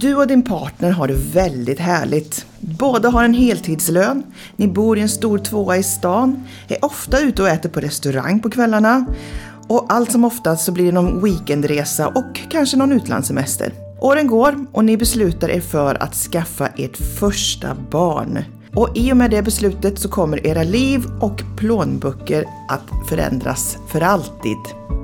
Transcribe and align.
Du 0.00 0.14
och 0.14 0.26
din 0.26 0.42
partner 0.42 0.90
har 0.90 1.08
det 1.08 1.14
väldigt 1.14 1.78
härligt. 1.78 2.46
Båda 2.60 3.08
har 3.08 3.24
en 3.24 3.34
heltidslön, 3.34 4.22
ni 4.56 4.68
bor 4.68 4.98
i 4.98 5.00
en 5.00 5.08
stor 5.08 5.38
tvåa 5.38 5.76
i 5.76 5.82
stan, 5.82 6.44
är 6.68 6.84
ofta 6.84 7.20
ute 7.20 7.42
och 7.42 7.48
äter 7.48 7.68
på 7.68 7.80
restaurang 7.80 8.40
på 8.40 8.50
kvällarna 8.50 9.06
och 9.68 9.86
allt 9.88 10.12
som 10.12 10.24
oftast 10.24 10.64
så 10.64 10.72
blir 10.72 10.86
det 10.86 10.92
någon 10.92 11.24
weekendresa 11.24 12.08
och 12.08 12.40
kanske 12.50 12.76
någon 12.76 12.92
utlandssemester. 12.92 13.72
Åren 14.00 14.26
går 14.26 14.66
och 14.72 14.84
ni 14.84 14.96
beslutar 14.96 15.48
er 15.48 15.60
för 15.60 16.02
att 16.02 16.14
skaffa 16.14 16.66
ert 16.66 16.96
första 16.96 17.76
barn. 17.90 18.38
Och 18.74 18.88
i 18.94 19.12
och 19.12 19.16
med 19.16 19.30
det 19.30 19.42
beslutet 19.42 19.98
så 19.98 20.08
kommer 20.08 20.46
era 20.46 20.62
liv 20.62 21.04
och 21.20 21.42
plånböcker 21.56 22.44
att 22.68 23.08
förändras 23.08 23.76
för 23.88 24.00
alltid. 24.00 24.58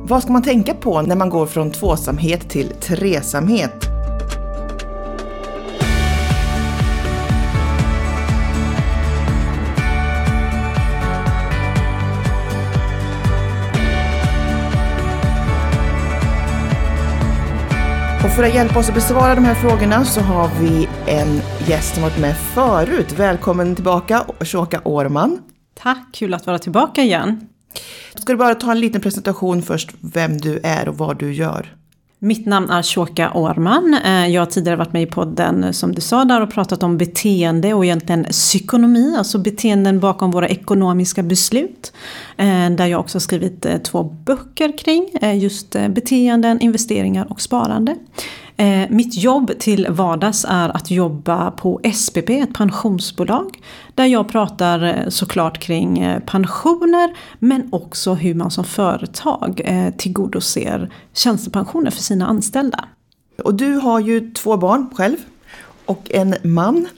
Vad 0.06 0.22
ska 0.22 0.32
man 0.32 0.42
tänka 0.42 0.74
på 0.74 1.02
när 1.02 1.16
man 1.16 1.30
går 1.30 1.46
från 1.46 1.70
tvåsamhet 1.70 2.50
till 2.50 2.68
tresamhet? 2.68 3.93
För 18.36 18.42
att 18.42 18.54
hjälpa 18.54 18.78
oss 18.78 18.88
att 18.88 18.94
besvara 18.94 19.34
de 19.34 19.44
här 19.44 19.54
frågorna 19.54 20.04
så 20.04 20.20
har 20.20 20.50
vi 20.60 20.88
en 21.06 21.40
gäst 21.68 21.94
som 21.94 22.02
varit 22.02 22.18
med 22.18 22.36
förut. 22.36 23.12
Välkommen 23.12 23.74
tillbaka, 23.74 24.24
Shoka 24.40 24.80
Årman. 24.84 25.42
Tack, 25.74 25.98
kul 26.12 26.34
att 26.34 26.46
vara 26.46 26.58
tillbaka 26.58 27.02
igen. 27.02 27.48
Ska 28.14 28.32
du 28.32 28.36
bara 28.36 28.54
ta 28.54 28.70
en 28.70 28.80
liten 28.80 29.00
presentation 29.00 29.62
först, 29.62 29.90
vem 30.00 30.38
du 30.38 30.60
är 30.62 30.88
och 30.88 30.98
vad 30.98 31.18
du 31.18 31.32
gör? 31.32 31.74
Mitt 32.18 32.46
namn 32.46 32.70
är 32.70 32.82
Shoka 32.82 33.30
Orman. 33.34 33.96
Eh, 34.04 34.28
jag 34.28 34.40
har 34.40 34.46
tidigare 34.46 34.76
varit 34.76 34.92
med 34.92 35.02
i 35.02 35.06
podden 35.06 35.64
eh, 35.64 35.70
som 35.70 35.94
du 35.94 36.00
sa 36.00 36.24
där 36.24 36.40
och 36.40 36.50
pratat 36.50 36.82
om 36.82 36.98
beteende 36.98 37.74
och 37.74 37.84
egentligen 37.84 38.24
psykonomi, 38.24 39.14
alltså 39.18 39.38
beteenden 39.38 40.00
bakom 40.00 40.30
våra 40.30 40.48
ekonomiska 40.48 41.22
beslut. 41.22 41.92
Eh, 42.36 42.70
där 42.70 42.86
jag 42.86 43.00
också 43.00 43.16
har 43.16 43.20
skrivit 43.20 43.66
två 43.84 44.02
böcker 44.02 44.78
kring 44.78 45.08
just 45.40 45.70
beteenden, 45.70 46.60
investeringar 46.60 47.26
och 47.30 47.40
sparande. 47.40 47.96
Eh, 48.56 48.90
mitt 48.90 49.16
jobb 49.16 49.58
till 49.58 49.86
vardags 49.90 50.46
är 50.48 50.68
att 50.68 50.90
jobba 50.90 51.50
på 51.50 51.80
SPP, 51.94 52.30
ett 52.30 52.54
pensionsbolag. 52.54 53.58
Där 53.94 54.04
jag 54.04 54.28
pratar 54.28 54.82
eh, 54.82 55.08
såklart 55.08 55.58
kring 55.58 55.98
eh, 55.98 56.20
pensioner 56.20 57.16
men 57.38 57.68
också 57.72 58.14
hur 58.14 58.34
man 58.34 58.50
som 58.50 58.64
företag 58.64 59.60
eh, 59.64 59.94
tillgodoser 59.94 60.90
tjänstepensioner 61.12 61.90
för 61.90 62.02
sina 62.02 62.26
anställda. 62.26 62.84
Och 63.44 63.54
du 63.54 63.74
har 63.74 64.00
ju 64.00 64.30
två 64.30 64.56
barn 64.56 64.90
själv 64.94 65.16
och 65.86 66.10
en 66.10 66.34
man. 66.42 66.88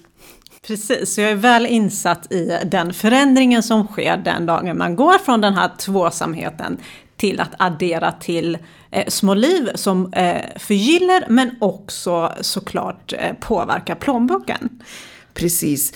Precis, 0.66 1.14
så 1.14 1.20
jag 1.20 1.30
är 1.30 1.34
väl 1.34 1.66
insatt 1.66 2.32
i 2.32 2.58
den 2.64 2.92
förändringen 2.92 3.62
som 3.62 3.86
sker 3.86 4.16
den 4.16 4.46
dagen 4.46 4.78
man 4.78 4.96
går 4.96 5.18
från 5.18 5.40
den 5.40 5.54
här 5.54 5.70
tvåsamheten 5.78 6.78
till 7.16 7.40
att 7.40 7.54
addera 7.58 8.12
till 8.12 8.58
Eh, 8.96 9.04
små 9.08 9.34
liv 9.34 9.70
som 9.74 10.12
eh, 10.12 10.42
förgyller 10.56 11.24
men 11.28 11.50
också 11.60 12.32
såklart 12.40 13.12
eh, 13.12 13.32
påverkar 13.40 13.94
plånboken. 13.94 14.82
Precis. 15.34 15.92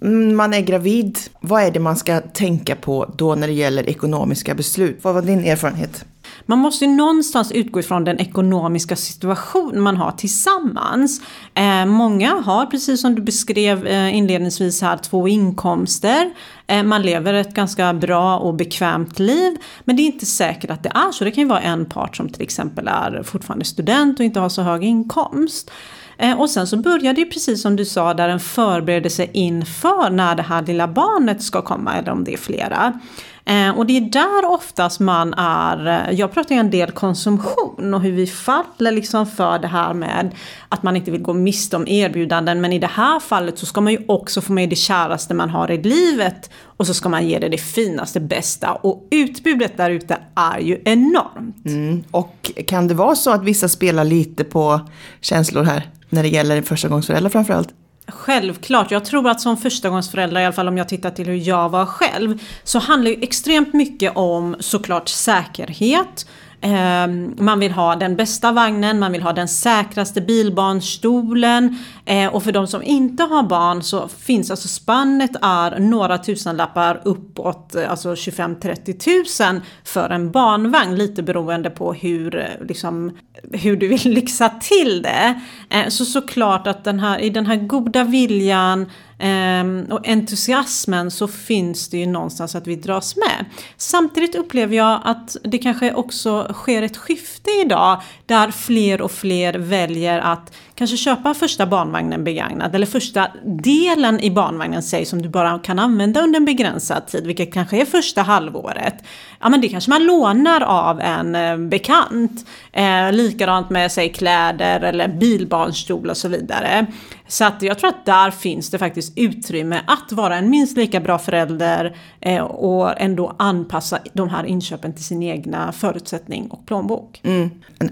Mm, 0.00 0.36
man 0.36 0.54
är 0.54 0.60
gravid. 0.60 1.18
Vad 1.40 1.62
är 1.62 1.70
det 1.70 1.80
man 1.80 1.96
ska 1.96 2.20
tänka 2.20 2.76
på 2.76 3.12
då 3.16 3.34
när 3.34 3.46
det 3.46 3.52
gäller 3.52 3.88
ekonomiska 3.88 4.54
beslut? 4.54 4.98
Vad 5.02 5.14
var 5.14 5.22
din 5.22 5.44
erfarenhet? 5.44 6.04
Man 6.46 6.58
måste 6.58 6.84
ju 6.84 6.90
någonstans 6.90 7.52
utgå 7.52 7.80
ifrån 7.80 8.04
den 8.04 8.20
ekonomiska 8.20 8.96
situation 8.96 9.80
man 9.80 9.96
har 9.96 10.12
tillsammans. 10.12 11.20
Eh, 11.54 11.86
många 11.86 12.30
har, 12.30 12.66
precis 12.66 13.00
som 13.00 13.14
du 13.14 13.22
beskrev 13.22 13.86
eh, 13.86 14.16
inledningsvis 14.16 14.82
här, 14.82 14.96
två 14.96 15.28
inkomster. 15.28 16.30
Eh, 16.66 16.82
man 16.82 17.02
lever 17.02 17.34
ett 17.34 17.54
ganska 17.54 17.94
bra 17.94 18.38
och 18.38 18.54
bekvämt 18.54 19.18
liv. 19.18 19.56
Men 19.84 19.96
det 19.96 20.02
är 20.02 20.06
inte 20.06 20.26
säkert 20.26 20.70
att 20.70 20.82
det 20.82 20.92
är 20.94 21.12
så. 21.12 21.24
Det 21.24 21.30
kan 21.30 21.42
ju 21.42 21.48
vara 21.48 21.60
en 21.60 21.86
part 21.86 22.16
som 22.16 22.28
till 22.28 22.42
exempel 22.42 22.88
är 22.88 23.22
fortfarande 23.22 23.64
student 23.64 24.18
och 24.18 24.24
inte 24.24 24.40
har 24.40 24.48
så 24.48 24.62
hög 24.62 24.84
inkomst. 24.84 25.70
Eh, 26.18 26.40
och 26.40 26.50
sen 26.50 26.66
så 26.66 26.76
börjar 26.76 27.12
det 27.12 27.24
precis 27.24 27.62
som 27.62 27.76
du 27.76 27.84
sa 27.84 28.14
där 28.14 28.28
en 28.28 28.40
förberedelse 28.40 29.26
inför 29.32 30.10
när 30.10 30.34
det 30.34 30.42
här 30.42 30.62
lilla 30.62 30.88
barnet 30.88 31.42
ska 31.42 31.62
komma 31.62 31.94
eller 31.94 32.12
om 32.12 32.24
det 32.24 32.32
är 32.32 32.38
flera. 32.38 33.00
Eh, 33.46 33.78
och 33.78 33.86
det 33.86 33.96
är 33.96 34.00
där 34.00 34.44
oftast 34.44 35.00
man 35.00 35.34
är, 35.34 35.86
eh, 35.86 36.14
jag 36.18 36.32
pratar 36.32 36.54
ju 36.54 36.58
en 36.58 36.70
del 36.70 36.90
konsumtion 36.90 37.94
och 37.94 38.00
hur 38.00 38.12
vi 38.12 38.26
faller 38.26 38.92
liksom 38.92 39.26
för 39.26 39.58
det 39.58 39.68
här 39.68 39.94
med 39.94 40.34
att 40.68 40.82
man 40.82 40.96
inte 40.96 41.10
vill 41.10 41.22
gå 41.22 41.32
miste 41.32 41.76
om 41.76 41.88
erbjudanden. 41.88 42.60
Men 42.60 42.72
i 42.72 42.78
det 42.78 42.86
här 42.86 43.20
fallet 43.20 43.58
så 43.58 43.66
ska 43.66 43.80
man 43.80 43.92
ju 43.92 44.04
också 44.08 44.40
få 44.40 44.52
med 44.52 44.70
det 44.70 44.76
käraste 44.76 45.34
man 45.34 45.50
har 45.50 45.70
i 45.70 45.82
livet 45.82 46.50
och 46.62 46.86
så 46.86 46.94
ska 46.94 47.08
man 47.08 47.28
ge 47.28 47.38
det 47.38 47.48
det 47.48 47.58
finaste, 47.58 48.20
bästa. 48.20 48.72
Och 48.72 49.08
utbudet 49.10 49.76
där 49.76 49.90
ute 49.90 50.18
är 50.34 50.58
ju 50.58 50.82
enormt. 50.84 51.66
Mm. 51.66 52.04
Och 52.10 52.52
kan 52.66 52.88
det 52.88 52.94
vara 52.94 53.16
så 53.16 53.30
att 53.30 53.44
vissa 53.44 53.68
spelar 53.68 54.04
lite 54.04 54.44
på 54.44 54.80
känslor 55.20 55.62
här? 55.62 55.90
När 56.08 56.22
det 56.22 56.28
gäller 56.28 56.62
förstagångsföräldrar 56.62 57.30
framförallt? 57.30 57.68
Självklart, 58.06 58.90
jag 58.90 59.04
tror 59.04 59.28
att 59.28 59.40
som 59.40 59.56
förstagångsförälder, 59.56 60.40
i 60.40 60.44
alla 60.44 60.52
fall 60.52 60.68
om 60.68 60.78
jag 60.78 60.88
tittar 60.88 61.10
till 61.10 61.26
hur 61.26 61.48
jag 61.48 61.68
var 61.68 61.86
själv, 61.86 62.38
så 62.64 62.78
handlar 62.78 63.10
ju 63.10 63.22
extremt 63.22 63.72
mycket 63.72 64.16
om 64.16 64.56
såklart 64.60 65.08
säkerhet. 65.08 66.26
Ehm, 66.66 67.34
man 67.38 67.60
vill 67.60 67.72
ha 67.72 67.96
den 67.96 68.16
bästa 68.16 68.52
vagnen, 68.52 68.98
man 68.98 69.12
vill 69.12 69.22
ha 69.22 69.32
den 69.32 69.48
säkraste 69.48 70.20
bilbarnstolen. 70.20 71.78
Ehm, 72.04 72.30
och 72.30 72.42
för 72.42 72.52
de 72.52 72.66
som 72.66 72.82
inte 72.82 73.22
har 73.22 73.42
barn 73.42 73.82
så 73.82 74.08
finns 74.08 74.50
alltså 74.50 74.68
spannet 74.68 75.30
är 75.42 75.78
några 75.78 76.18
tusenlappar 76.18 77.00
uppåt, 77.04 77.76
alltså 77.88 78.14
25-30 78.14 78.98
tusen 78.98 79.60
för 79.84 80.10
en 80.10 80.30
barnvagn. 80.30 80.96
Lite 80.96 81.22
beroende 81.22 81.70
på 81.70 81.92
hur, 81.92 82.58
liksom, 82.68 83.16
hur 83.52 83.76
du 83.76 83.88
vill 83.88 84.10
lyxa 84.10 84.48
till 84.48 85.02
det. 85.02 85.40
Ehm, 85.70 85.90
så 85.90 86.04
såklart 86.04 86.66
att 86.66 86.84
den 86.84 87.00
här, 87.00 87.18
i 87.18 87.30
den 87.30 87.46
här 87.46 87.56
goda 87.56 88.04
viljan 88.04 88.86
Um, 89.18 89.86
och 89.90 90.08
entusiasmen 90.08 91.10
så 91.10 91.28
finns 91.28 91.88
det 91.88 91.98
ju 91.98 92.06
någonstans 92.06 92.54
att 92.54 92.66
vi 92.66 92.76
dras 92.76 93.16
med. 93.16 93.44
Samtidigt 93.76 94.34
upplever 94.34 94.76
jag 94.76 95.00
att 95.04 95.36
det 95.44 95.58
kanske 95.58 95.94
också 95.94 96.52
sker 96.52 96.82
ett 96.82 96.96
skifte 96.96 97.50
idag 97.50 98.02
där 98.26 98.50
fler 98.50 99.00
och 99.00 99.12
fler 99.12 99.54
väljer 99.54 100.18
att 100.18 100.52
kanske 100.74 100.96
köpa 100.96 101.34
första 101.34 101.66
barnvagnen 101.66 102.24
begagnad 102.24 102.74
eller 102.74 102.86
första 102.86 103.28
delen 103.44 104.20
i 104.20 104.30
barnvagnen 104.30 104.82
säg 104.82 105.04
som 105.04 105.22
du 105.22 105.28
bara 105.28 105.58
kan 105.58 105.78
använda 105.78 106.22
under 106.22 106.36
en 106.36 106.44
begränsad 106.44 107.06
tid, 107.06 107.26
vilket 107.26 107.52
kanske 107.54 107.80
är 107.80 107.84
första 107.84 108.22
halvåret. 108.22 108.94
Ja 109.40 109.48
men 109.48 109.60
det 109.60 109.68
kanske 109.68 109.90
man 109.90 110.04
lånar 110.04 110.60
av 110.60 111.00
en 111.00 111.34
eh, 111.34 111.56
bekant. 111.56 112.46
Eh, 112.72 113.12
likadant 113.12 113.70
med 113.70 113.92
säg 113.92 114.12
kläder 114.12 114.80
eller 114.80 115.08
bilbarnstol 115.08 116.10
och 116.10 116.16
så 116.16 116.28
vidare. 116.28 116.86
Så 117.28 117.44
att 117.44 117.62
jag 117.62 117.78
tror 117.78 117.90
att 117.90 118.06
där 118.06 118.30
finns 118.30 118.70
det 118.70 118.78
faktiskt 118.78 119.18
utrymme 119.18 119.80
att 119.86 120.12
vara 120.12 120.36
en 120.36 120.50
minst 120.50 120.76
lika 120.76 121.00
bra 121.00 121.18
förälder 121.18 121.96
eh, 122.20 122.42
och 122.42 123.00
ändå 123.00 123.34
anpassa 123.38 123.98
de 124.12 124.28
här 124.28 124.44
inköpen 124.44 124.94
till 124.94 125.04
sin 125.04 125.22
egna 125.22 125.72
förutsättning 125.72 126.50
och 126.50 126.66
plånbok. 126.66 127.20
Mm. 127.24 127.50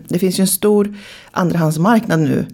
Det 0.08 0.18
finns 0.18 0.38
ju 0.38 0.40
en 0.40 0.48
stor 0.48 0.96
andrahandsmarknad 1.30 2.20
nu 2.20 2.46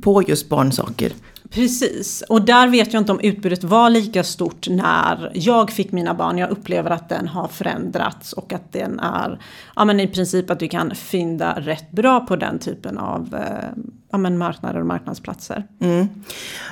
på 0.00 0.22
just 0.22 0.48
barnsaker. 0.48 1.12
Precis, 1.50 2.22
och 2.28 2.42
där 2.42 2.68
vet 2.68 2.92
jag 2.92 3.00
inte 3.00 3.12
om 3.12 3.20
utbudet 3.20 3.64
var 3.64 3.90
lika 3.90 4.24
stort 4.24 4.68
när 4.68 5.30
jag 5.34 5.70
fick 5.70 5.92
mina 5.92 6.14
barn. 6.14 6.38
Jag 6.38 6.50
upplever 6.50 6.90
att 6.90 7.08
den 7.08 7.28
har 7.28 7.48
förändrats 7.48 8.32
och 8.32 8.52
att 8.52 8.72
den 8.72 9.00
är 9.00 9.40
ja, 9.76 9.84
men 9.84 10.00
i 10.00 10.08
princip 10.08 10.50
att 10.50 10.58
du 10.58 10.68
kan 10.68 10.94
fynda 10.94 11.60
rätt 11.60 11.90
bra 11.90 12.20
på 12.20 12.36
den 12.36 12.58
typen 12.58 12.98
av 12.98 13.34
eh, 13.34 13.82
ja, 14.12 14.18
men 14.18 14.38
marknader 14.38 14.80
och 14.80 14.86
marknadsplatser. 14.86 15.64
Mm. 15.80 16.08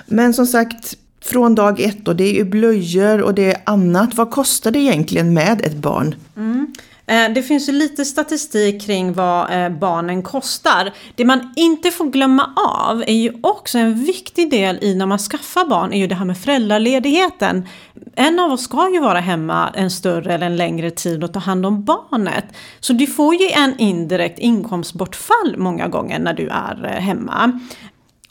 Men 0.07 0.35
som 0.35 0.47
sagt, 0.47 0.97
från 1.21 1.55
dag 1.55 1.81
ett 1.81 2.09
och 2.09 2.17
det 2.17 2.25
är 2.25 2.35
ju 2.35 2.45
blöjor 2.45 3.23
och 3.23 3.35
det 3.35 3.53
är 3.53 3.63
annat. 3.67 4.15
Vad 4.15 4.31
kostar 4.31 4.71
det 4.71 4.79
egentligen 4.79 5.35
med 5.35 5.61
ett 5.61 5.77
barn? 5.77 6.15
Mm. 6.37 6.75
Eh, 7.13 7.33
det 7.35 7.43
finns 7.43 7.69
ju 7.69 7.73
lite 7.73 8.05
statistik 8.05 8.87
kring 8.87 9.13
vad 9.13 9.51
eh, 9.51 9.69
barnen 9.69 10.23
kostar. 10.23 10.93
Det 11.15 11.25
man 11.25 11.53
inte 11.57 11.91
får 11.91 12.05
glömma 12.05 12.55
av 12.57 13.03
är 13.07 13.15
ju 13.15 13.33
också 13.41 13.79
en 13.79 14.05
viktig 14.05 14.51
del 14.51 14.79
i 14.83 14.95
när 14.95 15.07
man 15.07 15.19
skaffar 15.19 15.65
barn 15.65 15.93
är 15.93 15.99
ju 15.99 16.07
det 16.07 16.15
här 16.15 16.25
med 16.25 16.39
föräldraledigheten. 16.39 17.69
En 18.17 18.39
av 18.39 18.53
oss 18.53 18.65
ska 18.65 18.91
ju 18.93 19.01
vara 19.01 19.21
hemma 19.21 19.71
en 19.75 19.91
större 19.91 20.35
eller 20.35 20.47
en 20.47 20.57
längre 20.57 20.91
tid 20.91 21.25
och 21.25 21.33
ta 21.33 21.39
hand 21.39 21.67
om 21.67 21.85
barnet. 21.85 22.45
Så 22.81 22.93
du 22.93 23.07
får 23.07 23.35
ju 23.35 23.51
en 23.51 23.79
indirekt 23.79 24.39
inkomstbortfall 24.39 25.55
många 25.57 25.89
gånger 25.89 26.19
när 26.19 26.35
du 26.35 26.49
är 26.49 26.85
eh, 26.85 27.03
hemma. 27.03 27.61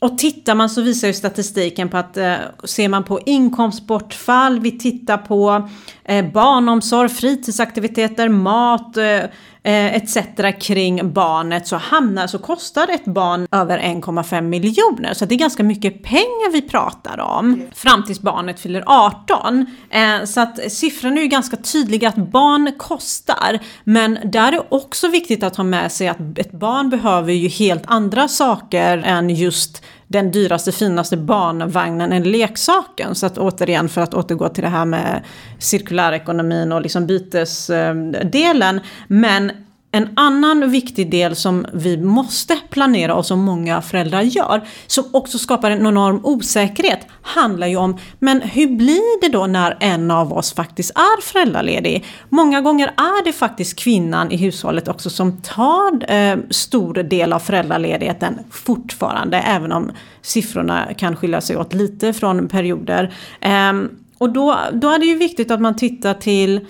Och 0.02 0.18
tittar 0.18 0.56
man 0.56 0.70
så 0.70 0.82
visar 0.82 1.08
ju 1.08 1.14
statistiken 1.14 1.90
på 1.90 1.98
att 1.98 2.18
eh, 2.18 2.36
ser 2.64 2.90
man 2.90 3.04
på 3.04 3.20
inkomstbortfall, 3.26 4.60
vi 4.60 4.80
tittar 4.80 5.18
på 5.18 5.70
eh, 6.04 6.26
barnomsorg, 6.32 7.10
fritidsaktiviteter, 7.10 8.30
mat, 8.30 8.98
eh, 8.98 9.24
eh, 9.64 9.96
etc. 9.96 10.18
kring 10.60 11.14
barnet 11.14 11.68
så 11.68 11.76
hamnar, 11.76 12.28
så 12.28 12.40
kostar 12.40 12.88
ett 12.88 13.06
barn 13.06 13.48
över 13.52 13.80
1,5 13.80 14.42
miljoner. 14.42 15.14
Så 15.14 15.26
det 15.26 15.36
är 15.36 15.40
ganska 15.40 15.64
mycket 15.64 16.04
pengar 16.04 16.52
vi 16.52 16.62
pratar 16.62 17.20
om 17.20 17.62
fram 17.76 18.04
tills 18.04 18.22
barnet 18.22 18.60
fyller 18.60 18.84
18. 18.86 19.66
Eh, 19.90 20.26
så 20.26 20.42
att 20.42 20.72
siffrorna 20.72 21.18
är 21.18 21.22
ju 21.22 21.28
ganska 21.28 21.58
tydliga 21.58 22.10
att 22.10 22.32
barn 22.32 22.72
kostar. 22.78 23.60
Men 23.84 24.20
där 24.24 24.52
är 24.52 24.74
också 24.74 25.08
viktigt 25.08 25.44
att 25.44 25.56
ha 25.56 25.64
med 25.64 25.92
sig 25.92 26.08
att 26.08 26.38
ett 26.38 26.52
barn 26.52 26.90
behöver 26.90 27.34
ju 27.34 27.48
helt 27.48 27.84
andra 27.86 28.28
saker 28.28 28.98
än 28.98 29.30
just 29.30 29.84
den 30.12 30.32
dyraste, 30.32 30.72
finaste 30.72 31.18
barnvagnen 31.18 32.12
eller 32.12 32.26
leksaken. 32.26 33.16
Så 33.16 33.26
att 33.26 33.38
återigen, 33.38 33.90
för 33.90 34.02
att 34.02 34.14
återgå 34.14 34.50
till 34.50 34.64
det 34.64 34.70
här 34.70 34.86
med 34.86 35.24
cirkulärekonomin 35.60 36.72
och 36.72 36.82
liksom 36.82 37.08
bytesdelen. 37.08 38.76
Eh, 38.76 38.82
Men 39.08 39.52
en 39.92 40.10
annan 40.16 40.72
viktig 40.72 41.12
del 41.12 41.36
som 41.36 41.66
vi 41.74 41.98
måste 41.98 42.58
planera 42.70 43.16
och 43.16 43.26
som 43.26 43.40
många 43.40 43.82
föräldrar 43.82 44.22
gör, 44.22 44.68
som 44.88 45.06
också 45.12 45.38
skapar 45.38 45.72
en 45.72 45.88
enorm 45.88 46.20
osäkerhet, 46.24 47.08
handlar 47.22 47.68
ju 47.68 47.76
om 47.76 47.98
men 48.20 48.42
hur 48.42 48.68
blir 48.68 49.22
det 49.22 49.30
då 49.30 49.48
när 49.48 49.78
en 49.80 50.12
av 50.12 50.34
oss 50.34 50.54
faktiskt 50.54 50.92
är 50.92 51.22
föräldraledig? 51.22 52.06
Många 52.30 52.62
gånger 52.62 52.88
är 52.88 53.24
det 53.24 53.34
faktiskt 53.34 53.80
kvinnan 53.80 54.32
i 54.32 54.38
hushållet 54.38 54.88
också 54.88 55.10
som 55.10 55.42
tar 55.42 56.12
eh, 56.14 56.38
stor 56.50 56.94
del 56.94 57.34
av 57.34 57.40
föräldraledigheten 57.40 58.40
fortfarande, 58.52 59.38
även 59.38 59.72
om 59.72 59.92
siffrorna 60.22 60.94
kan 60.98 61.16
skilja 61.16 61.42
sig 61.42 61.58
åt 61.58 61.74
lite 61.74 62.14
från 62.14 62.48
perioder. 62.48 63.14
Eh, 63.42 63.74
och 64.18 64.30
då, 64.30 64.60
då 64.74 64.90
är 64.90 65.00
det 65.00 65.06
ju 65.06 65.18
viktigt 65.18 65.52
att 65.52 65.62
man 65.62 65.76
tittar 65.76 66.14
till 66.14 66.66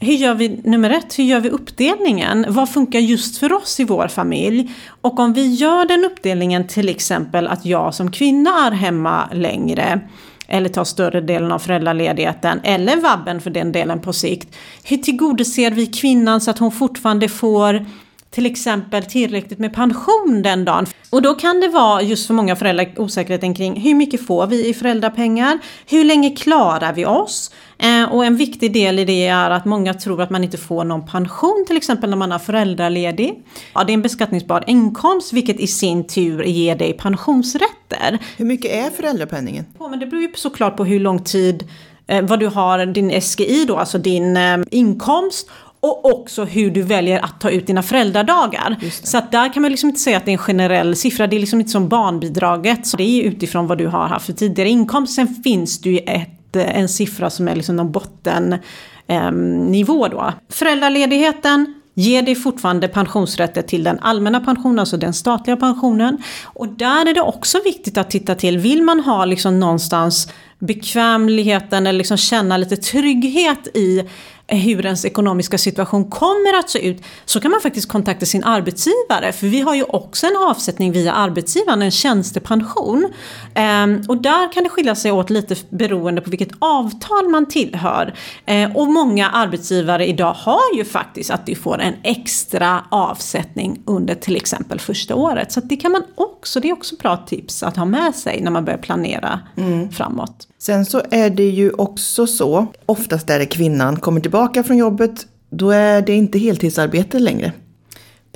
hur 0.00 0.12
gör 0.12 0.34
vi, 0.34 0.60
nummer 0.64 0.90
ett, 0.90 1.18
hur 1.18 1.24
gör 1.24 1.40
vi 1.40 1.50
uppdelningen? 1.50 2.46
Vad 2.48 2.68
funkar 2.68 2.98
just 2.98 3.38
för 3.38 3.52
oss 3.52 3.80
i 3.80 3.84
vår 3.84 4.08
familj? 4.08 4.74
Och 5.00 5.18
om 5.18 5.32
vi 5.32 5.54
gör 5.54 5.86
den 5.86 6.04
uppdelningen 6.04 6.66
till 6.66 6.88
exempel 6.88 7.46
att 7.46 7.66
jag 7.66 7.94
som 7.94 8.10
kvinna 8.10 8.66
är 8.66 8.70
hemma 8.70 9.28
längre 9.32 10.00
eller 10.48 10.68
tar 10.68 10.84
större 10.84 11.20
delen 11.20 11.52
av 11.52 11.58
föräldraledigheten 11.58 12.60
eller 12.64 12.96
vabben 12.96 13.40
för 13.40 13.50
den 13.50 13.72
delen 13.72 14.00
på 14.00 14.12
sikt. 14.12 14.56
Hur 14.82 14.96
tillgodoser 14.96 15.70
vi 15.70 15.86
kvinnan 15.86 16.40
så 16.40 16.50
att 16.50 16.58
hon 16.58 16.72
fortfarande 16.72 17.28
får 17.28 17.86
till 18.30 18.46
exempel 18.46 19.02
tillräckligt 19.02 19.58
med 19.58 19.74
pension 19.74 20.42
den 20.42 20.64
dagen. 20.64 20.86
Och 21.10 21.22
då 21.22 21.34
kan 21.34 21.60
det 21.60 21.68
vara 21.68 22.02
just 22.02 22.26
för 22.26 22.34
många 22.34 22.56
föräldrar 22.56 22.92
osäkerheten 22.96 23.54
kring 23.54 23.80
hur 23.80 23.94
mycket 23.94 24.26
får 24.26 24.46
vi 24.46 24.68
i 24.68 24.74
föräldrapengar? 24.74 25.58
Hur 25.86 26.04
länge 26.04 26.30
klarar 26.30 26.92
vi 26.92 27.06
oss? 27.06 27.50
Eh, 27.78 28.12
och 28.12 28.24
en 28.24 28.36
viktig 28.36 28.72
del 28.72 28.98
i 28.98 29.04
det 29.04 29.26
är 29.26 29.50
att 29.50 29.64
många 29.64 29.94
tror 29.94 30.22
att 30.22 30.30
man 30.30 30.44
inte 30.44 30.58
får 30.58 30.84
någon 30.84 31.06
pension 31.06 31.64
till 31.66 31.76
exempel 31.76 32.10
när 32.10 32.16
man 32.16 32.32
är 32.32 32.38
föräldraledig. 32.38 33.42
Ja, 33.74 33.84
det 33.84 33.92
är 33.92 33.94
en 33.94 34.02
beskattningsbar 34.02 34.64
inkomst 34.66 35.32
vilket 35.32 35.60
i 35.60 35.66
sin 35.66 36.06
tur 36.06 36.42
ger 36.42 36.76
dig 36.76 36.92
pensionsrätter. 36.92 38.18
Hur 38.36 38.44
mycket 38.44 38.70
är 38.70 38.90
föräldrapenningen? 38.90 39.66
Ja, 39.78 39.88
men 39.88 39.98
det 39.98 40.06
beror 40.06 40.22
ju 40.22 40.32
såklart 40.34 40.76
på 40.76 40.84
hur 40.84 41.00
lång 41.00 41.24
tid 41.24 41.68
eh, 42.06 42.22
vad 42.22 42.40
du 42.40 42.46
har 42.46 42.86
din 42.86 43.20
SGI 43.20 43.64
då, 43.64 43.76
alltså 43.76 43.98
din 43.98 44.36
eh, 44.36 44.58
inkomst 44.70 45.50
och 45.80 46.04
också 46.04 46.44
hur 46.44 46.70
du 46.70 46.82
väljer 46.82 47.24
att 47.24 47.40
ta 47.40 47.50
ut 47.50 47.66
dina 47.66 47.82
föräldradagar. 47.82 48.76
Så 49.02 49.18
att 49.18 49.32
där 49.32 49.52
kan 49.52 49.62
man 49.62 49.70
liksom 49.70 49.88
inte 49.88 50.00
säga 50.00 50.16
att 50.16 50.24
det 50.24 50.30
är 50.30 50.32
en 50.32 50.38
generell 50.38 50.96
siffra, 50.96 51.26
det 51.26 51.36
är 51.36 51.40
liksom 51.40 51.60
inte 51.60 51.72
som 51.72 51.88
barnbidraget. 51.88 52.86
Så 52.86 52.96
det 52.96 53.02
är 53.02 53.22
utifrån 53.22 53.66
vad 53.66 53.78
du 53.78 53.86
har 53.86 54.06
haft 54.06 54.26
för 54.26 54.32
tidigare 54.32 54.68
inkomst. 54.68 55.14
Sen 55.14 55.28
finns 55.44 55.80
det 55.80 55.90
ju 55.90 55.98
ett, 55.98 56.35
Eh, 56.60 56.78
en 56.78 56.88
siffra 56.88 57.30
som 57.30 57.48
är 57.48 57.56
liksom 57.56 57.76
någon 57.76 57.92
bottennivå 57.92 58.60
ehm, 59.08 59.74
eh, 59.84 60.10
då. 60.10 60.32
Föräldraledigheten 60.48 61.74
ger 61.94 62.22
dig 62.22 62.34
fortfarande 62.34 62.88
pensionsrätter 62.88 63.62
till 63.62 63.84
den 63.84 63.98
allmänna 63.98 64.40
pensionen, 64.40 64.78
alltså 64.78 64.96
den 64.96 65.14
statliga 65.14 65.56
pensionen. 65.56 66.18
Och 66.44 66.68
där 66.68 67.08
är 67.08 67.14
det 67.14 67.20
också 67.20 67.58
viktigt 67.64 67.98
att 67.98 68.10
titta 68.10 68.34
till, 68.34 68.58
vill 68.58 68.82
man 68.82 69.00
ha 69.00 69.24
liksom 69.24 69.60
någonstans 69.60 70.32
bekvämligheten 70.58 71.86
eller 71.86 71.98
liksom 71.98 72.16
känna 72.16 72.56
lite 72.56 72.76
trygghet 72.76 73.66
i 73.74 74.08
hur 74.48 74.86
ens 74.86 75.04
ekonomiska 75.04 75.58
situation 75.58 76.10
kommer 76.10 76.58
att 76.58 76.70
se 76.70 76.88
ut 76.88 77.02
så 77.24 77.40
kan 77.40 77.50
man 77.50 77.60
faktiskt 77.60 77.88
kontakta 77.88 78.26
sin 78.26 78.44
arbetsgivare 78.44 79.32
för 79.32 79.46
vi 79.46 79.60
har 79.60 79.74
ju 79.74 79.82
också 79.82 80.26
en 80.26 80.36
avsättning 80.36 80.92
via 80.92 81.12
arbetsgivaren, 81.12 81.82
en 81.82 81.90
tjänstepension. 81.90 83.12
Ehm, 83.54 84.02
och 84.08 84.22
där 84.22 84.52
kan 84.52 84.62
det 84.62 84.68
skilja 84.68 84.94
sig 84.94 85.12
åt 85.12 85.30
lite 85.30 85.56
beroende 85.70 86.20
på 86.20 86.30
vilket 86.30 86.52
avtal 86.58 87.28
man 87.28 87.46
tillhör. 87.46 88.14
Ehm, 88.46 88.76
och 88.76 88.86
många 88.86 89.30
arbetsgivare 89.30 90.06
idag 90.06 90.32
har 90.32 90.76
ju 90.76 90.84
faktiskt 90.84 91.30
att 91.30 91.46
du 91.46 91.54
får 91.54 91.80
en 91.80 91.94
extra 92.02 92.84
avsättning 92.90 93.82
under 93.84 94.14
till 94.14 94.36
exempel 94.36 94.80
första 94.80 95.14
året. 95.14 95.52
Så 95.52 95.60
det 95.60 95.76
kan 95.76 95.92
man 95.92 96.02
också, 96.14 96.60
det 96.60 96.68
är 96.68 96.72
också 96.72 96.96
bra 96.96 97.16
tips 97.16 97.62
att 97.62 97.76
ha 97.76 97.84
med 97.84 98.14
sig 98.14 98.40
när 98.40 98.50
man 98.50 98.64
börjar 98.64 98.78
planera 98.78 99.40
mm. 99.56 99.90
framåt. 99.90 100.48
Sen 100.58 100.86
så 100.86 101.02
är 101.10 101.30
det 101.30 101.48
ju 101.48 101.70
också 101.70 102.26
så, 102.26 102.66
oftast 102.86 103.30
är 103.30 103.38
det 103.38 103.46
kvinnan 103.46 103.96
kommer 103.96 104.20
tillbaka 104.20 104.35
Tillbaka 104.36 104.64
från 104.64 104.76
jobbet, 104.76 105.26
då 105.50 105.70
är 105.70 106.02
det 106.02 106.14
inte 106.14 106.38
heltidsarbete 106.38 107.18
längre. 107.18 107.52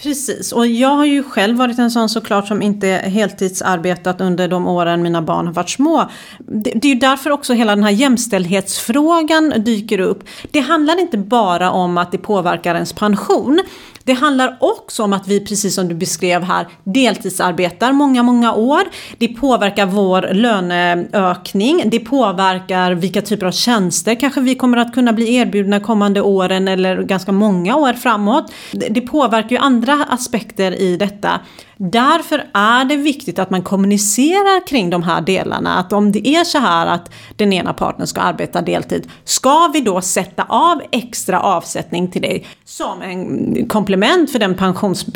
Precis, 0.03 0.53
och 0.53 0.67
jag 0.67 0.89
har 0.89 1.05
ju 1.05 1.23
själv 1.23 1.57
varit 1.57 1.79
en 1.79 1.91
sån 1.91 2.09
såklart 2.09 2.49
som 2.49 2.63
inte 2.63 2.87
heltidsarbetat 2.87 4.21
under 4.21 4.49
de 4.49 4.67
åren 4.67 5.03
mina 5.03 5.23
barn 5.23 5.47
har 5.47 5.55
varit 5.55 5.71
små. 5.71 6.11
Det, 6.39 6.73
det 6.75 6.89
är 6.89 6.95
ju 6.95 7.01
därför 7.01 7.31
också 7.31 7.53
hela 7.53 7.75
den 7.75 7.85
här 7.85 7.91
jämställdhetsfrågan 7.91 9.53
dyker 9.57 9.99
upp. 9.99 10.25
Det 10.51 10.61
handlar 10.61 11.01
inte 11.01 11.19
bara 11.19 11.71
om 11.71 11.99
att 11.99 12.13
det 12.13 12.19
påverkar 12.19 12.75
ens 12.75 12.93
pension. 12.93 13.61
Det 14.11 14.15
handlar 14.15 14.57
också 14.61 15.03
om 15.03 15.13
att 15.13 15.29
vi, 15.29 15.41
precis 15.41 15.75
som 15.75 15.89
du 15.89 15.95
beskrev 15.95 16.43
här, 16.43 16.67
deltidsarbetar 16.85 17.93
många, 17.93 18.23
många 18.23 18.55
år. 18.55 18.83
Det 19.19 19.29
påverkar 19.29 19.87
vår 19.87 20.35
löneökning. 20.35 21.83
Det 21.85 21.99
påverkar 21.99 22.93
vilka 22.93 23.23
typer 23.23 23.47
av 23.47 23.53
tjänster 23.53 24.15
kanske 24.15 24.41
vi 24.41 24.55
kommer 24.55 24.77
att 24.77 24.95
kunna 24.95 25.13
bli 25.13 25.35
erbjudna 25.35 25.81
kommande 25.81 26.21
åren 26.21 26.69
eller 26.69 27.03
ganska 27.03 27.33
många 27.33 27.77
år 27.77 27.93
framåt. 27.93 28.53
Det 28.73 29.01
påverkar 29.01 29.51
ju 29.51 29.57
andra 29.57 30.07
aspekter 30.09 30.81
i 30.81 30.97
detta. 30.97 31.41
Därför 31.83 32.47
är 32.55 32.85
det 32.85 32.97
viktigt 32.97 33.39
att 33.39 33.51
man 33.51 33.63
kommunicerar 33.63 34.67
kring 34.67 34.91
de 34.91 35.03
här 35.03 35.21
delarna. 35.21 35.79
Att 35.79 35.93
om 35.93 36.13
det 36.13 36.29
är 36.29 36.45
så 36.45 36.59
här 36.59 36.87
att 36.87 37.11
den 37.37 37.53
ena 37.53 37.73
parten 37.73 38.07
ska 38.07 38.21
arbeta 38.21 38.63
deltid, 38.63 39.09
ska 39.25 39.71
vi 39.73 39.81
då 39.81 40.01
sätta 40.01 40.43
av 40.49 40.83
extra 40.91 41.41
avsättning 41.41 42.11
till 42.11 42.23
dig 42.23 42.47
som 42.65 43.03
en 43.03 43.69
komplement 43.69 44.33
för 44.33 44.39
den 44.39 44.55
pensions 44.55 45.07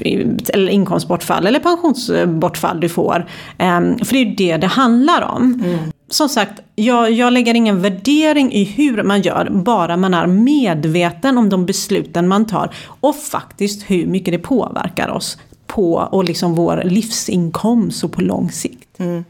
eller 0.49 0.69
inkomstbortfall 0.69 1.47
eller 1.47 1.61
pensionsbortfall 1.61 2.81
du 2.81 2.89
får. 2.89 3.27
Ehm, 3.59 3.99
för 3.99 4.13
det 4.13 4.19
är 4.19 4.25
ju 4.25 4.35
det 4.35 4.57
det 4.57 4.67
handlar 4.67 5.23
om. 5.23 5.63
Mm. 5.65 5.79
Som 6.09 6.29
sagt, 6.29 6.61
jag, 6.75 7.11
jag 7.11 7.33
lägger 7.33 7.55
ingen 7.55 7.83
värdering 7.83 8.53
i 8.53 8.65
hur 8.65 9.03
man 9.03 9.23
gör, 9.23 9.51
bara 9.51 9.97
man 9.97 10.15
är 10.15 10.27
medveten 10.27 11.39
om 11.39 11.49
de 11.49 11.67
besluten 11.67 12.29
man 12.29 12.47
tar 12.47 12.75
och 13.01 13.17
faktiskt 13.17 13.91
hur 13.91 14.07
mycket 14.07 14.33
det 14.35 14.39
påverkar 14.39 15.09
oss 15.09 15.39
på 15.67 15.95
och 15.95 16.25
liksom 16.25 16.55
vår 16.55 16.83
livsinkomst 16.85 18.05
och 18.05 18.13
på 18.13 18.21
lång 18.21 18.51
sikt. 18.51 18.99
Mm. 18.99 19.25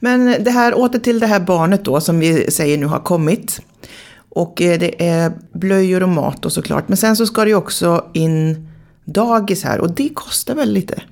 Men 0.00 0.44
det 0.44 0.50
här, 0.50 0.78
åter 0.78 0.98
till 0.98 1.20
det 1.20 1.26
här 1.26 1.40
barnet 1.40 1.84
då 1.84 2.00
som 2.00 2.18
vi 2.18 2.50
säger 2.50 2.78
nu 2.78 2.86
har 2.86 2.98
kommit. 2.98 3.60
Och 4.28 4.62
eh, 4.62 4.78
det 4.78 5.08
är 5.08 5.32
blöjor 5.52 6.02
och 6.02 6.08
mat 6.08 6.44
och 6.44 6.52
såklart. 6.52 6.88
Men 6.88 6.96
sen 6.96 7.16
så 7.16 7.26
ska 7.26 7.44
det 7.44 7.50
ju 7.50 7.56
också 7.56 8.04
in 8.12 8.68
dagis 9.04 9.64
här 9.64 9.80
och 9.80 9.90
det 9.90 10.08
kostar 10.14 10.54
väl 10.54 10.72
lite? 10.72 11.02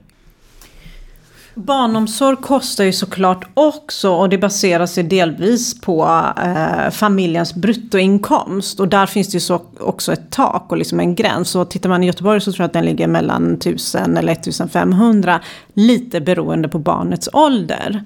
Barnomsorg 1.54 2.37
kostar 2.37 2.85
ju 2.85 2.92
såklart 2.92 3.45
också 3.54 4.11
och 4.11 4.28
det 4.28 4.38
baserar 4.38 4.87
sig 4.87 5.04
delvis 5.04 5.80
på 5.80 6.25
eh, 6.45 6.90
familjens 6.90 7.54
bruttoinkomst. 7.54 8.80
Och 8.80 8.88
där 8.88 9.07
finns 9.07 9.28
det 9.28 9.37
ju 9.37 9.40
så 9.40 9.62
också 9.78 10.12
ett 10.12 10.30
tak 10.30 10.66
och 10.69 10.76
liksom 10.76 11.00
en 11.00 11.14
gräns. 11.14 11.54
Och 11.54 11.71
tittar 11.71 11.88
man 11.88 12.02
i 12.02 12.07
Göteborg 12.07 12.40
så 12.40 12.52
tror 12.52 12.62
jag 12.62 12.66
att 12.66 12.73
den 12.73 12.85
ligger 12.85 13.07
mellan 13.07 13.54
1000 13.54 14.16
eller 14.16 14.33
1500. 14.33 15.40
Lite 15.75 16.21
beroende 16.21 16.69
på 16.69 16.78
barnets 16.78 17.28
ålder. 17.33 18.04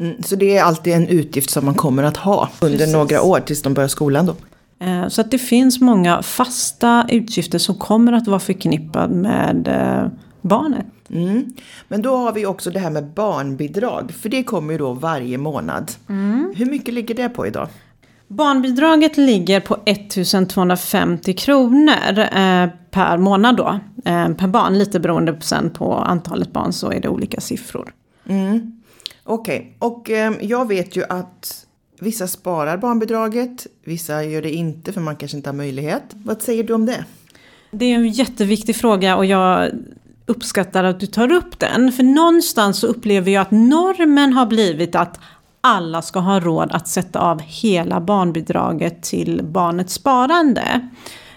Mm, 0.00 0.22
så 0.22 0.36
det 0.36 0.56
är 0.56 0.62
alltid 0.62 0.92
en 0.92 1.08
utgift 1.08 1.50
som 1.50 1.64
man 1.64 1.74
kommer 1.74 2.02
att 2.02 2.16
ha 2.16 2.48
under 2.60 2.78
Precis. 2.78 2.94
några 2.94 3.22
år 3.22 3.40
tills 3.40 3.62
de 3.62 3.74
börjar 3.74 3.88
skolan 3.88 4.26
då? 4.26 4.34
Eh, 4.86 5.08
så 5.08 5.20
att 5.20 5.30
det 5.30 5.38
finns 5.38 5.80
många 5.80 6.22
fasta 6.22 7.06
utgifter 7.08 7.58
som 7.58 7.74
kommer 7.74 8.12
att 8.12 8.26
vara 8.26 8.40
förknippade 8.40 9.14
med 9.14 9.68
eh, 9.68 10.10
barnet. 10.42 10.86
Mm. 11.10 11.52
Men 11.88 12.02
då 12.02 12.16
har 12.16 12.32
vi 12.32 12.46
också 12.46 12.70
det 12.70 12.78
här 12.78 12.90
med 12.90 13.06
barnbidrag, 13.06 14.12
för 14.12 14.28
det 14.28 14.42
kommer 14.42 14.72
ju 14.72 14.78
då 14.78 14.92
varje 14.92 15.38
månad. 15.38 15.92
Mm. 16.08 16.52
Hur 16.56 16.66
mycket 16.66 16.94
ligger 16.94 17.14
det 17.14 17.28
på 17.28 17.46
idag? 17.46 17.68
Barnbidraget 18.28 19.16
ligger 19.16 19.60
på 19.60 19.76
1250 19.84 21.32
kronor 21.32 22.18
eh, 22.18 22.68
per 22.90 23.18
månad 23.18 23.56
då. 23.56 23.80
Eh, 24.04 24.28
per 24.28 24.46
barn, 24.46 24.78
lite 24.78 25.00
beroende 25.00 25.32
på, 25.32 25.40
sen 25.40 25.70
på 25.70 25.94
antalet 25.94 26.52
barn 26.52 26.72
så 26.72 26.92
är 26.92 27.00
det 27.00 27.08
olika 27.08 27.40
siffror. 27.40 27.92
Mm. 28.28 28.80
Okej, 29.24 29.58
okay. 29.58 29.88
och 29.90 30.10
eh, 30.10 30.32
jag 30.40 30.68
vet 30.68 30.96
ju 30.96 31.04
att 31.08 31.66
vissa 32.00 32.26
sparar 32.26 32.76
barnbidraget, 32.76 33.66
vissa 33.84 34.24
gör 34.24 34.42
det 34.42 34.50
inte 34.50 34.92
för 34.92 35.00
man 35.00 35.16
kanske 35.16 35.36
inte 35.36 35.48
har 35.48 35.54
möjlighet. 35.54 36.02
Vad 36.12 36.42
säger 36.42 36.64
du 36.64 36.72
om 36.72 36.86
det? 36.86 37.04
Det 37.70 37.84
är 37.84 37.94
en 37.94 38.08
jätteviktig 38.08 38.76
fråga 38.76 39.16
och 39.16 39.26
jag 39.26 39.70
uppskattar 40.28 40.84
att 40.84 41.00
du 41.00 41.06
tar 41.06 41.32
upp 41.32 41.58
den. 41.58 41.92
För 41.92 42.02
någonstans 42.02 42.80
så 42.80 42.86
upplever 42.86 43.30
jag 43.30 43.42
att 43.42 43.50
normen 43.50 44.32
har 44.32 44.46
blivit 44.46 44.94
att 44.94 45.20
alla 45.60 46.02
ska 46.02 46.20
ha 46.20 46.40
råd 46.40 46.72
att 46.72 46.88
sätta 46.88 47.20
av 47.20 47.40
hela 47.40 48.00
barnbidraget 48.00 49.02
till 49.02 49.40
barnets 49.44 49.94
sparande. 49.94 50.88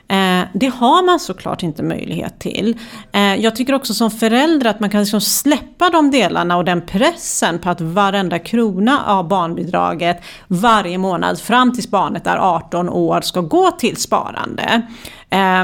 Eh, 0.07 0.47
det 0.53 0.67
har 0.67 1.05
man 1.05 1.19
såklart 1.19 1.63
inte 1.63 1.83
möjlighet 1.83 2.39
till. 2.39 2.77
Eh, 3.11 3.35
jag 3.35 3.55
tycker 3.55 3.73
också 3.73 3.93
som 3.93 4.11
förälder 4.11 4.69
att 4.69 4.79
man 4.79 4.89
kan 4.89 5.01
liksom 5.01 5.21
släppa 5.21 5.89
de 5.89 6.11
delarna 6.11 6.57
och 6.57 6.65
den 6.65 6.81
pressen 6.81 7.59
på 7.59 7.69
att 7.69 7.81
varenda 7.81 8.39
krona 8.39 9.05
av 9.05 9.27
barnbidraget 9.27 10.23
varje 10.47 10.97
månad 10.97 11.39
fram 11.39 11.73
tills 11.73 11.89
barnet 11.89 12.27
är 12.27 12.37
18 12.37 12.89
år 12.89 13.21
ska 13.21 13.41
gå 13.41 13.71
till 13.71 13.97
sparande. 13.97 14.81
Eh, 15.29 15.63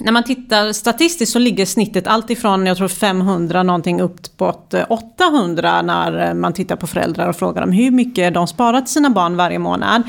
när 0.00 0.12
man 0.12 0.24
tittar 0.24 0.72
statistiskt 0.72 1.32
så 1.32 1.38
ligger 1.38 1.66
snittet 1.66 2.06
alltifrån 2.06 2.66
jag 2.66 2.76
tror 2.76 2.88
500 2.88 3.62
någonting 3.62 4.00
upp 4.00 4.36
på 4.36 4.54
800 4.88 5.82
när 5.82 6.28
eh, 6.28 6.34
man 6.34 6.52
tittar 6.52 6.76
på 6.76 6.86
föräldrar 6.86 7.28
och 7.28 7.36
frågar 7.36 7.60
dem 7.60 7.72
hur 7.72 7.90
mycket 7.90 8.34
de 8.34 8.46
sparar 8.46 8.80
till 8.80 8.92
sina 8.92 9.10
barn 9.10 9.36
varje 9.36 9.58
månad. 9.58 10.02